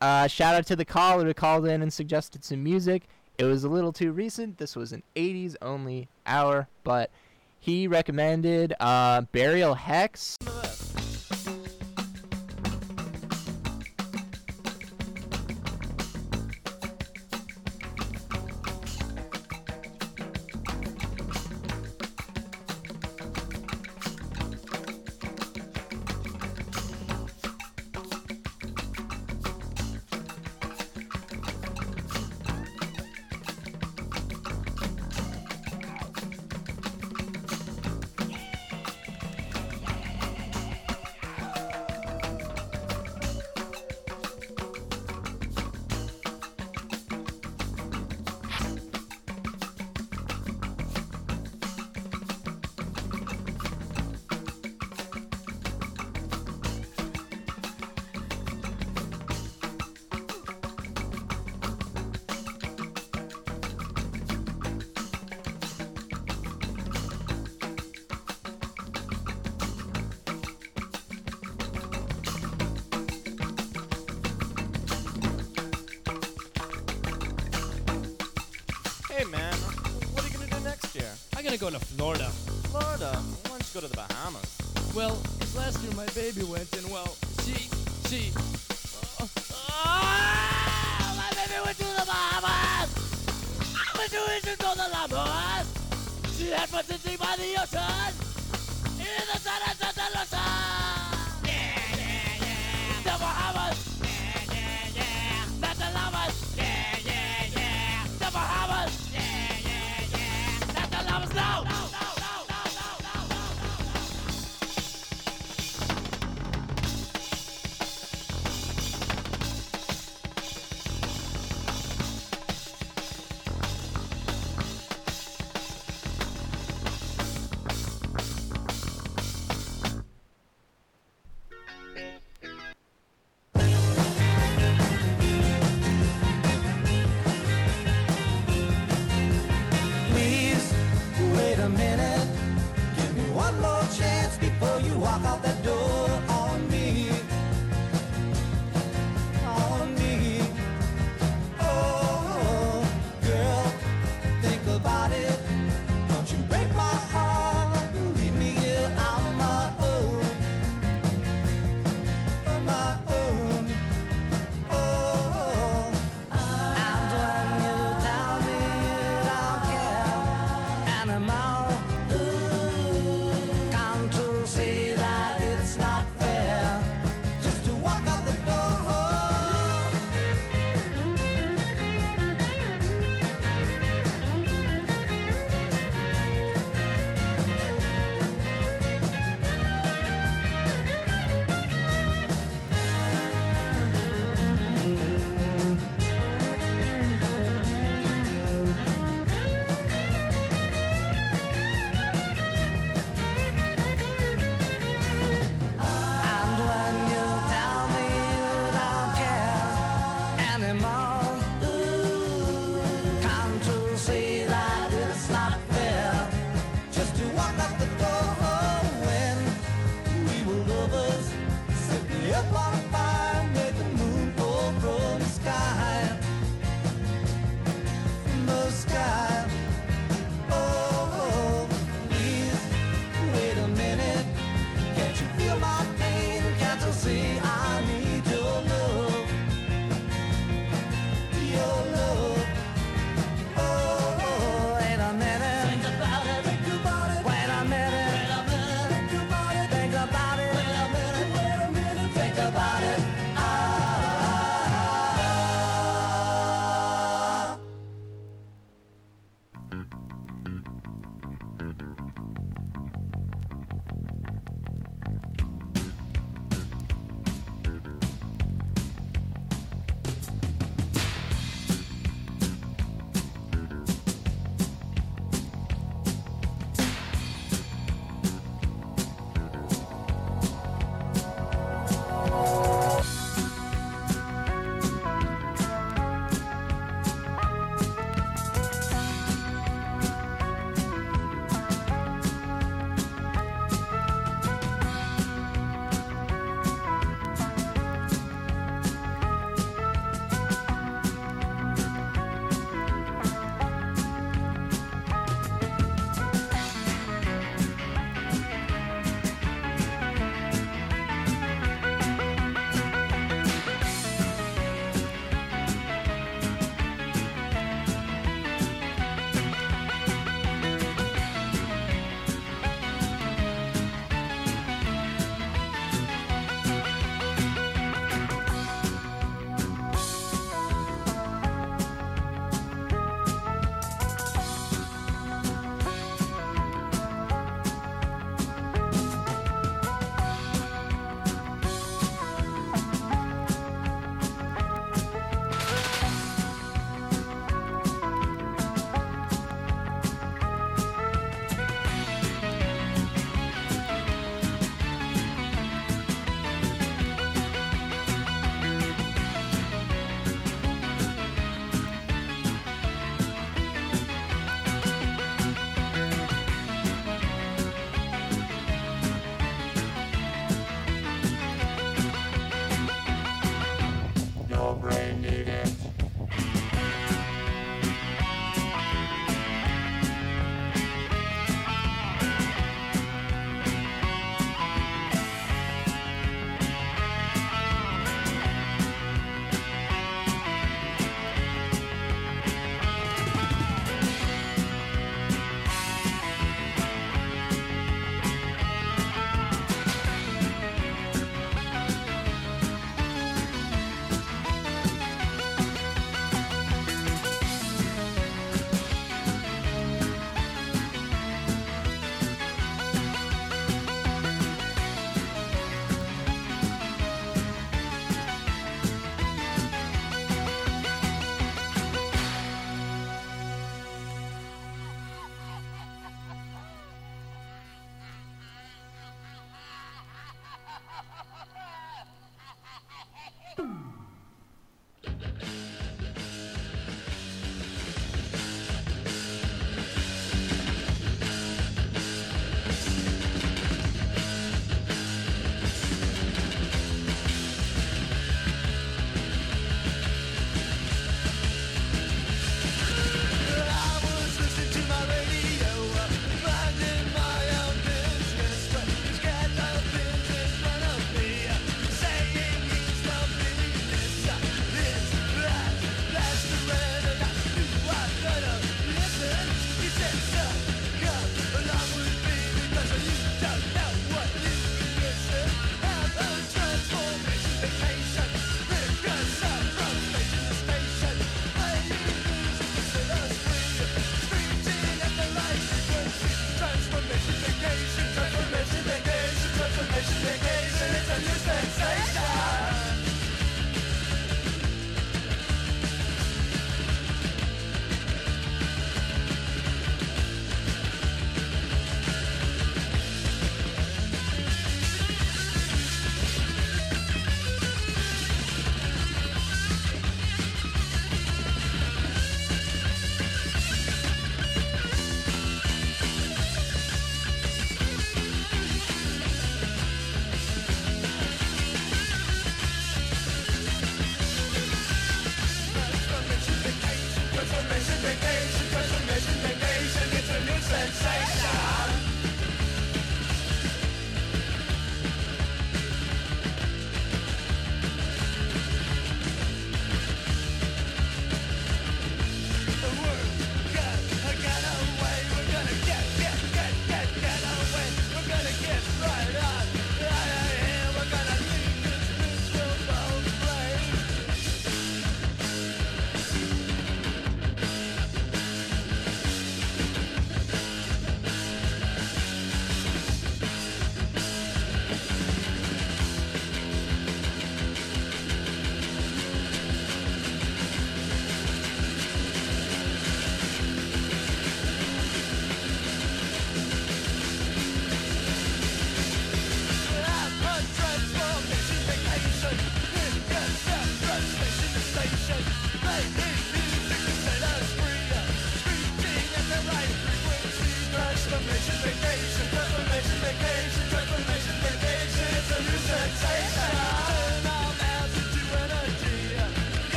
Uh, 0.00 0.28
shout 0.28 0.54
out 0.54 0.66
to 0.68 0.76
the 0.76 0.84
caller 0.84 1.24
who 1.24 1.34
called 1.34 1.66
in 1.66 1.82
and 1.82 1.92
suggested 1.92 2.44
some 2.44 2.62
music. 2.62 3.08
It 3.38 3.44
was 3.44 3.64
a 3.64 3.68
little 3.68 3.92
too 3.92 4.12
recent. 4.12 4.58
This 4.58 4.76
was 4.76 4.92
an 4.92 5.02
80s 5.16 5.56
only 5.60 6.06
hour, 6.26 6.68
but 6.84 7.10
he 7.58 7.88
recommended 7.88 8.72
uh, 8.78 9.22
Burial 9.32 9.74
Hex. 9.74 10.36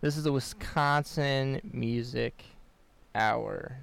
This 0.00 0.16
is 0.16 0.22
the 0.22 0.32
Wisconsin 0.32 1.60
music 1.72 2.44
hour. 3.16 3.78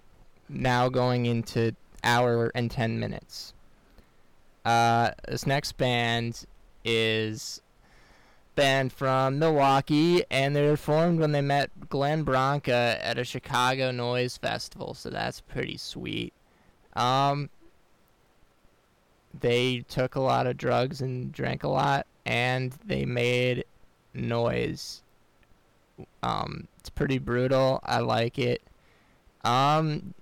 Now 0.48 0.88
going 0.88 1.26
into 1.26 1.76
hour 2.06 2.54
and 2.56 2.72
10 2.72 2.98
minutes. 2.98 3.54
Uh, 4.64 5.12
this 5.28 5.46
next 5.46 5.74
band 5.74 6.46
is 6.86 7.62
band 8.56 8.94
from 8.94 9.40
Milwaukee, 9.40 10.24
and 10.32 10.56
they 10.56 10.66
were 10.66 10.78
formed 10.78 11.20
when 11.20 11.34
they 11.34 11.42
met 11.42 11.90
Glenn 11.90 12.24
Branca 12.24 12.98
at 13.02 13.18
a 13.18 13.26
Chicago 13.26 13.92
Noise 13.92 14.38
Festival, 14.38 14.94
so 14.94 15.10
that's 15.10 15.42
pretty 15.42 15.76
sweet. 15.76 16.34
Um, 16.94 17.50
they 19.38 19.84
took 19.90 20.16
a 20.16 20.22
lot 20.22 20.48
of 20.48 20.56
drugs 20.56 21.02
and 21.02 21.34
drank 21.34 21.66
a 21.66 21.68
lot, 21.68 22.08
and 22.26 22.72
they 22.86 23.04
made 23.04 23.66
noise. 24.14 25.02
Um, 26.24 26.68
it's 26.80 26.90
pretty 26.90 27.20
brutal. 27.20 27.80
I 27.84 28.00
like 28.00 28.38
it. 28.38 28.62
Um, 29.44 30.14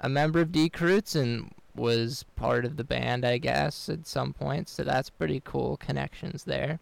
a 0.00 0.08
member 0.08 0.40
of 0.40 0.52
Die 0.52 0.68
Kreuzen 0.68 1.50
was 1.74 2.24
part 2.36 2.64
of 2.64 2.76
the 2.76 2.84
band, 2.84 3.24
I 3.24 3.38
guess, 3.38 3.88
at 3.88 4.06
some 4.06 4.32
point, 4.32 4.68
so 4.68 4.82
that's 4.82 5.10
pretty 5.10 5.42
cool 5.44 5.76
connections 5.76 6.44
there. 6.44 6.78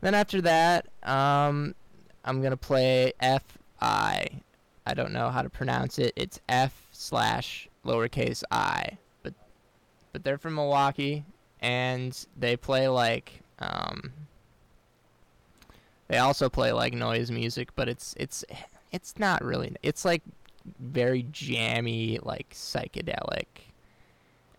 Then 0.00 0.14
after 0.14 0.40
that, 0.42 0.86
um, 1.02 1.74
I'm 2.24 2.42
gonna 2.42 2.56
play 2.56 3.12
F 3.20 3.58
I. 3.80 4.26
I 4.86 4.94
don't 4.94 5.12
know 5.12 5.30
how 5.30 5.42
to 5.42 5.48
pronounce 5.48 5.98
it. 5.98 6.12
It's 6.16 6.40
F 6.48 6.86
slash 6.92 7.68
lowercase 7.84 8.42
I, 8.50 8.98
but 9.22 9.34
but 10.12 10.22
they're 10.22 10.38
from 10.38 10.54
Milwaukee, 10.56 11.24
and 11.60 12.26
they 12.36 12.56
play 12.56 12.88
like 12.88 13.40
um. 13.58 14.12
They 16.08 16.18
also 16.18 16.48
play 16.48 16.72
like 16.72 16.94
noise 16.94 17.30
music, 17.30 17.74
but 17.74 17.88
it's 17.88 18.14
it's 18.18 18.44
it's 18.92 19.18
not 19.18 19.44
really. 19.44 19.74
It's 19.82 20.04
like 20.04 20.22
very 20.80 21.26
jammy, 21.30 22.18
like 22.22 22.50
psychedelic 22.50 23.46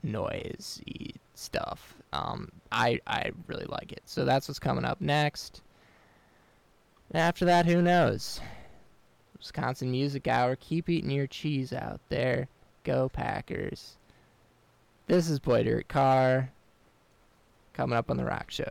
noisy 0.03 1.15
stuff. 1.35 1.95
Um, 2.13 2.51
I 2.71 2.99
I 3.07 3.31
really 3.47 3.65
like 3.65 3.91
it. 3.91 4.01
So 4.05 4.25
that's 4.25 4.47
what's 4.47 4.59
coming 4.59 4.85
up 4.85 5.01
next. 5.01 5.61
After 7.13 7.45
that, 7.45 7.65
who 7.65 7.81
knows? 7.81 8.41
Wisconsin 9.37 9.91
Music 9.91 10.27
Hour. 10.27 10.57
Keep 10.57 10.89
eating 10.89 11.11
your 11.11 11.27
cheese 11.27 11.71
out 11.71 12.01
there. 12.09 12.47
Go 12.83 13.07
Packers. 13.07 13.95
This 15.07 15.29
is 15.29 15.39
Boy 15.39 15.63
Dirt 15.63 15.87
Car. 15.87 16.49
Coming 17.73 17.97
up 17.97 18.11
on 18.11 18.17
the 18.17 18.25
Rock 18.25 18.51
Show. 18.51 18.69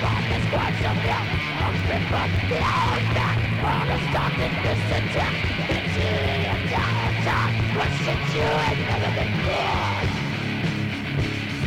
bought 0.00 0.24
this 0.30 0.44
words 0.52 0.80
of 0.88 0.96
milk 1.04 1.26
From 1.58 1.74
people, 1.88 2.26
the 2.48 2.58
hours 2.62 3.08
back 3.16 3.38
All 3.66 3.84
the 3.90 3.98
stock 4.08 4.34
in 4.38 4.52
this 4.64 4.82
attack 4.96 5.36
It's 5.68 5.94
you 6.00 6.12
in 6.32 6.42
a 6.48 6.56
dollar 6.72 7.12
time 7.26 7.54
What 7.76 7.90
shit 8.00 8.22
you 8.34 8.46
had 8.64 8.78
never 8.88 9.10
been 9.16 9.32
caused 9.44 10.16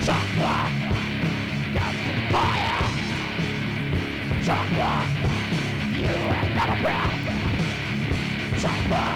Chopper 0.05 0.59
Down 1.75 1.93
to 2.05 2.13
fire 2.33 2.83
Chopper 4.45 4.95
You 5.99 6.13
ain't 6.39 6.53
got 6.55 6.69
a 6.69 6.77
breath 6.81 7.15
Chopper 8.61 9.09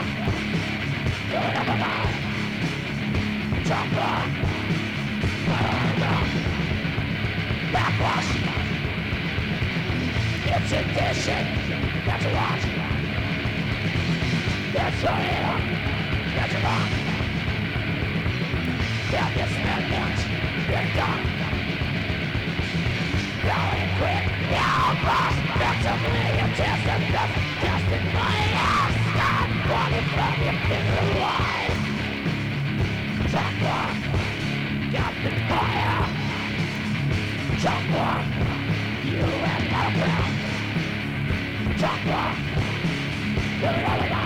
You're 1.32 1.52
never 1.58 1.76
mind 1.84 2.16
Chopper 3.66 4.16
Burn 5.46 6.04
up 6.04 6.28
Backwash 7.72 8.59
it's 10.62 10.72
a 10.72 10.84
condition 10.84 11.46
That's 12.06 12.26
a 12.26 12.32
lot. 12.34 12.60
It's 14.76 15.04
a 15.04 15.16
hit 15.16 15.46
That's 16.36 16.54
a 16.54 16.62
lot. 16.68 16.90
That 19.12 19.30
this 19.36 19.54
movement 19.66 20.20
been 20.70 20.90
done. 21.00 21.24
Going 23.50 23.90
quick 24.00 24.26
Now 24.52 24.94
must 25.08 25.40
Effectively 25.56 26.28
intestine 26.44 27.06
Just 27.16 27.36
testing 27.64 28.06
my 28.14 28.36
ass. 28.60 28.94
Not 29.20 29.48
running 29.72 30.08
from 30.14 30.36
your 30.44 30.58
finger 30.68 31.06
lies 31.20 31.80
Jump 33.32 33.62
on. 33.64 33.94
Captain 34.92 35.38
Fire. 35.50 36.02
Jump 37.60 37.94
on. 37.94 38.24
You 39.06 39.22
have 39.22 39.64
no 39.72 40.04
ground. 40.04 40.39
Give 41.80 41.88
me 43.62 44.19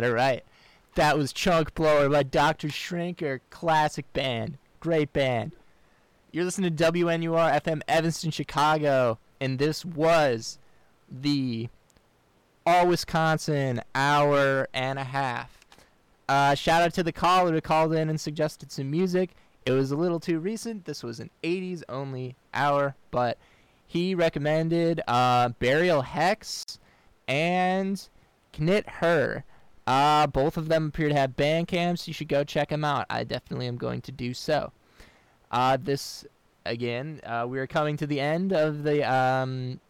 Right, 0.00 0.08
all 0.08 0.14
right. 0.14 0.44
That 0.94 1.18
was 1.18 1.30
Chunk 1.30 1.74
Blower 1.74 2.08
by 2.08 2.22
Dr. 2.22 2.68
Shrinker. 2.68 3.40
Classic 3.50 4.10
band. 4.14 4.56
Great 4.80 5.12
band. 5.12 5.52
You're 6.32 6.44
listening 6.44 6.74
to 6.74 6.92
WNUR 6.92 7.60
FM 7.60 7.82
Evanston, 7.86 8.30
Chicago, 8.30 9.18
and 9.42 9.58
this 9.58 9.84
was 9.84 10.58
the 11.10 11.68
All 12.64 12.86
Wisconsin 12.86 13.82
hour 13.94 14.68
and 14.72 14.98
a 14.98 15.04
half. 15.04 15.66
Uh, 16.30 16.54
shout 16.54 16.80
out 16.80 16.94
to 16.94 17.02
the 17.02 17.12
caller 17.12 17.52
who 17.52 17.60
called 17.60 17.92
in 17.92 18.08
and 18.08 18.18
suggested 18.18 18.72
some 18.72 18.90
music. 18.90 19.32
It 19.66 19.72
was 19.72 19.90
a 19.90 19.96
little 19.96 20.18
too 20.18 20.38
recent. 20.38 20.86
This 20.86 21.02
was 21.02 21.20
an 21.20 21.28
80s 21.42 21.82
only 21.90 22.36
hour, 22.54 22.94
but 23.10 23.36
he 23.86 24.14
recommended 24.14 25.02
uh, 25.06 25.50
Burial 25.50 26.00
Hex 26.00 26.78
and 27.28 28.08
Knit 28.58 28.88
Her. 28.88 29.44
Uh, 29.90 30.24
both 30.28 30.56
of 30.56 30.68
them 30.68 30.86
appear 30.86 31.08
to 31.08 31.14
have 31.16 31.34
band 31.34 31.66
camps. 31.66 32.06
You 32.06 32.14
should 32.14 32.28
go 32.28 32.44
check 32.44 32.68
them 32.68 32.84
out. 32.84 33.06
I 33.10 33.24
definitely 33.24 33.66
am 33.66 33.76
going 33.76 34.02
to 34.02 34.12
do 34.12 34.32
so. 34.34 34.70
Uh, 35.50 35.78
this 35.82 36.24
again, 36.64 37.20
uh, 37.26 37.44
we 37.48 37.58
are 37.58 37.66
coming 37.66 37.96
to 37.96 38.06
the 38.06 38.20
end 38.20 38.52
of 38.52 38.84
the 38.84 39.02
um, 39.02 39.80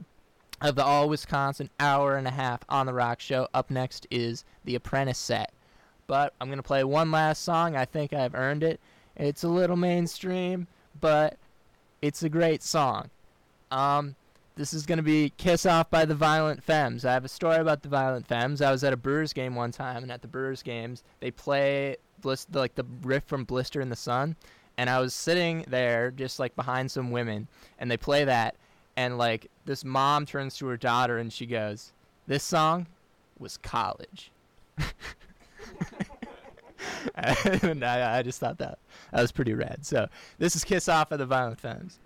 of 0.63 0.75
the 0.75 0.83
All 0.83 1.11
Wisconsin 1.11 1.69
hour 1.79 2.17
and 2.17 2.27
a 2.27 2.31
half 2.31 2.63
on 2.71 2.87
the 2.87 2.95
Rock 2.95 3.21
Show. 3.21 3.47
Up 3.53 3.71
next 3.71 4.07
is 4.11 4.47
the 4.65 4.75
Apprentice 4.75 5.19
set, 5.19 5.53
but 6.07 6.33
I'm 6.41 6.49
gonna 6.49 6.63
play 6.63 6.83
one 6.83 7.11
last 7.11 7.43
song. 7.43 7.77
I 7.77 7.85
think 7.85 8.15
I've 8.15 8.35
earned 8.35 8.63
it. 8.63 8.81
It's 9.17 9.45
a 9.45 9.49
little 9.49 9.77
mainstream, 9.77 10.67
but 10.99 11.37
it's 12.01 12.23
a 12.23 12.31
great 12.31 12.63
song. 12.63 13.11
Um, 13.71 14.17
this 14.57 14.75
is 14.75 14.87
gonna 14.87 15.03
be 15.03 15.33
"Kiss 15.37 15.67
Off" 15.67 15.91
by 15.91 16.05
the 16.05 16.15
Violent 16.15 16.63
Femmes. 16.63 17.05
I 17.05 17.13
have 17.13 17.25
a 17.25 17.29
story 17.29 17.57
about 17.59 17.83
the 17.83 17.89
Violent 17.89 18.27
Femmes. 18.27 18.61
I 18.61 18.71
was 18.71 18.85
at 18.85 18.93
a 18.93 18.97
Brewers 18.97 19.33
game 19.33 19.55
one 19.55 19.73
time, 19.73 20.03
and 20.03 20.13
at 20.13 20.23
the 20.23 20.29
Brewers 20.29 20.63
games, 20.63 21.03
they 21.21 21.31
play 21.31 21.97
like 22.53 22.75
the 22.75 22.85
riff 23.03 23.25
from 23.25 23.45
"Blister 23.45 23.81
in 23.81 23.89
the 23.89 23.97
Sun." 23.97 24.37
and 24.81 24.89
I 24.89 24.99
was 24.99 25.13
sitting 25.13 25.67
there 25.69 26.11
just 26.11 26.39
like 26.39 26.57
behind 26.57 26.91
some 26.91 27.11
women 27.11 27.49
and 27.79 27.91
they 27.91 27.99
play 27.99 28.25
that 28.25 28.55
and 28.97 29.19
like 29.19 29.51
this 29.67 29.85
mom 29.85 30.25
turns 30.25 30.57
to 30.57 30.67
her 30.69 30.79
daughter 30.79 31.19
and 31.19 31.31
she 31.31 31.45
goes, 31.45 31.93
"This 32.27 32.43
song 32.43 32.87
was 33.39 33.59
college." 33.59 34.33
and 37.15 37.85
I, 37.85 38.19
I 38.19 38.23
just 38.23 38.41
thought 38.41 38.57
that 38.57 38.79
that 39.13 39.21
was 39.21 39.33
pretty 39.33 39.53
rad. 39.53 39.85
So 39.85 40.09
this 40.39 40.57
is 40.57 40.65
"Kiss 40.65 40.89
Off" 40.89 41.13
of 41.13 41.19
the 41.19 41.27
Violent 41.27 41.61
Femmes. 41.61 41.99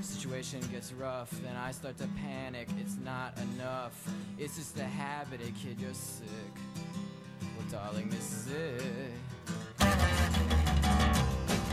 Situation 0.00 0.60
gets 0.72 0.92
rough, 0.92 1.30
then 1.42 1.56
I 1.56 1.70
start 1.72 1.98
to 1.98 2.08
panic. 2.22 2.68
It's 2.80 2.96
not 3.04 3.36
enough. 3.38 4.08
It's 4.38 4.56
just 4.56 4.78
a 4.78 4.84
habit, 4.84 5.40
a 5.40 5.50
kid, 5.52 5.80
you're 5.80 5.92
sick. 5.94 6.26
Well, 7.40 7.66
darling, 7.70 8.08
this 8.08 8.32
is 8.32 8.52
it. 8.52 8.82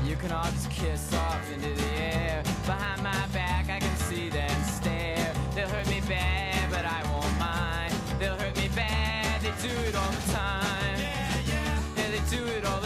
You 0.06 0.16
can 0.18 0.32
all 0.32 0.44
just 0.44 0.70
kiss 0.70 1.14
off 1.14 1.52
into 1.54 1.74
the 1.74 1.90
air. 1.94 2.44
Behind 2.66 3.04
my 3.04 3.28
back, 3.28 3.70
I 3.70 3.80
can 3.80 3.96
see 3.98 4.30
them 4.30 4.64
stare. 4.64 5.34
They'll 5.56 5.70
hurt 5.70 5.88
me 5.88 6.02
bad, 6.10 6.70
but 6.70 6.86
I 6.86 7.04
won't 7.12 7.40
mind. 7.40 7.94
They'll 8.20 8.36
hurt 8.36 8.58
me 8.58 8.70
bad, 8.76 9.42
they 9.42 9.54
do 9.68 9.74
it 9.88 9.96
all 9.96 10.12
the 10.12 10.32
time. 10.34 11.00
Yeah, 11.00 11.38
yeah. 11.48 11.80
Yeah, 11.98 12.12
they 12.12 12.36
do 12.36 12.46
it 12.46 12.66
all 12.66 12.81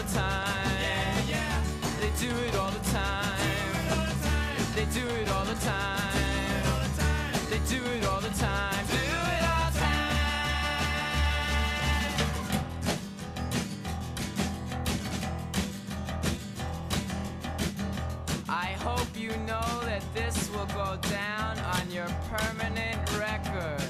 will 20.67 20.85
go 20.85 20.97
down 21.09 21.59
on 21.59 21.91
your 21.91 22.07
permanent 22.29 22.97
record. 23.19 23.89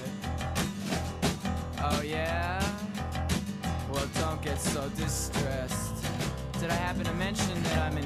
Oh, 1.80 2.02
yeah? 2.02 2.62
Well, 3.92 4.08
don't 4.16 4.42
get 4.42 4.60
so 4.60 4.90
distressed. 4.90 5.94
Did 6.60 6.70
I 6.70 6.76
happen 6.76 7.04
to 7.06 7.14
mention 7.14 7.62
that 7.64 7.92
I'm 7.92 7.98
in 7.98 8.06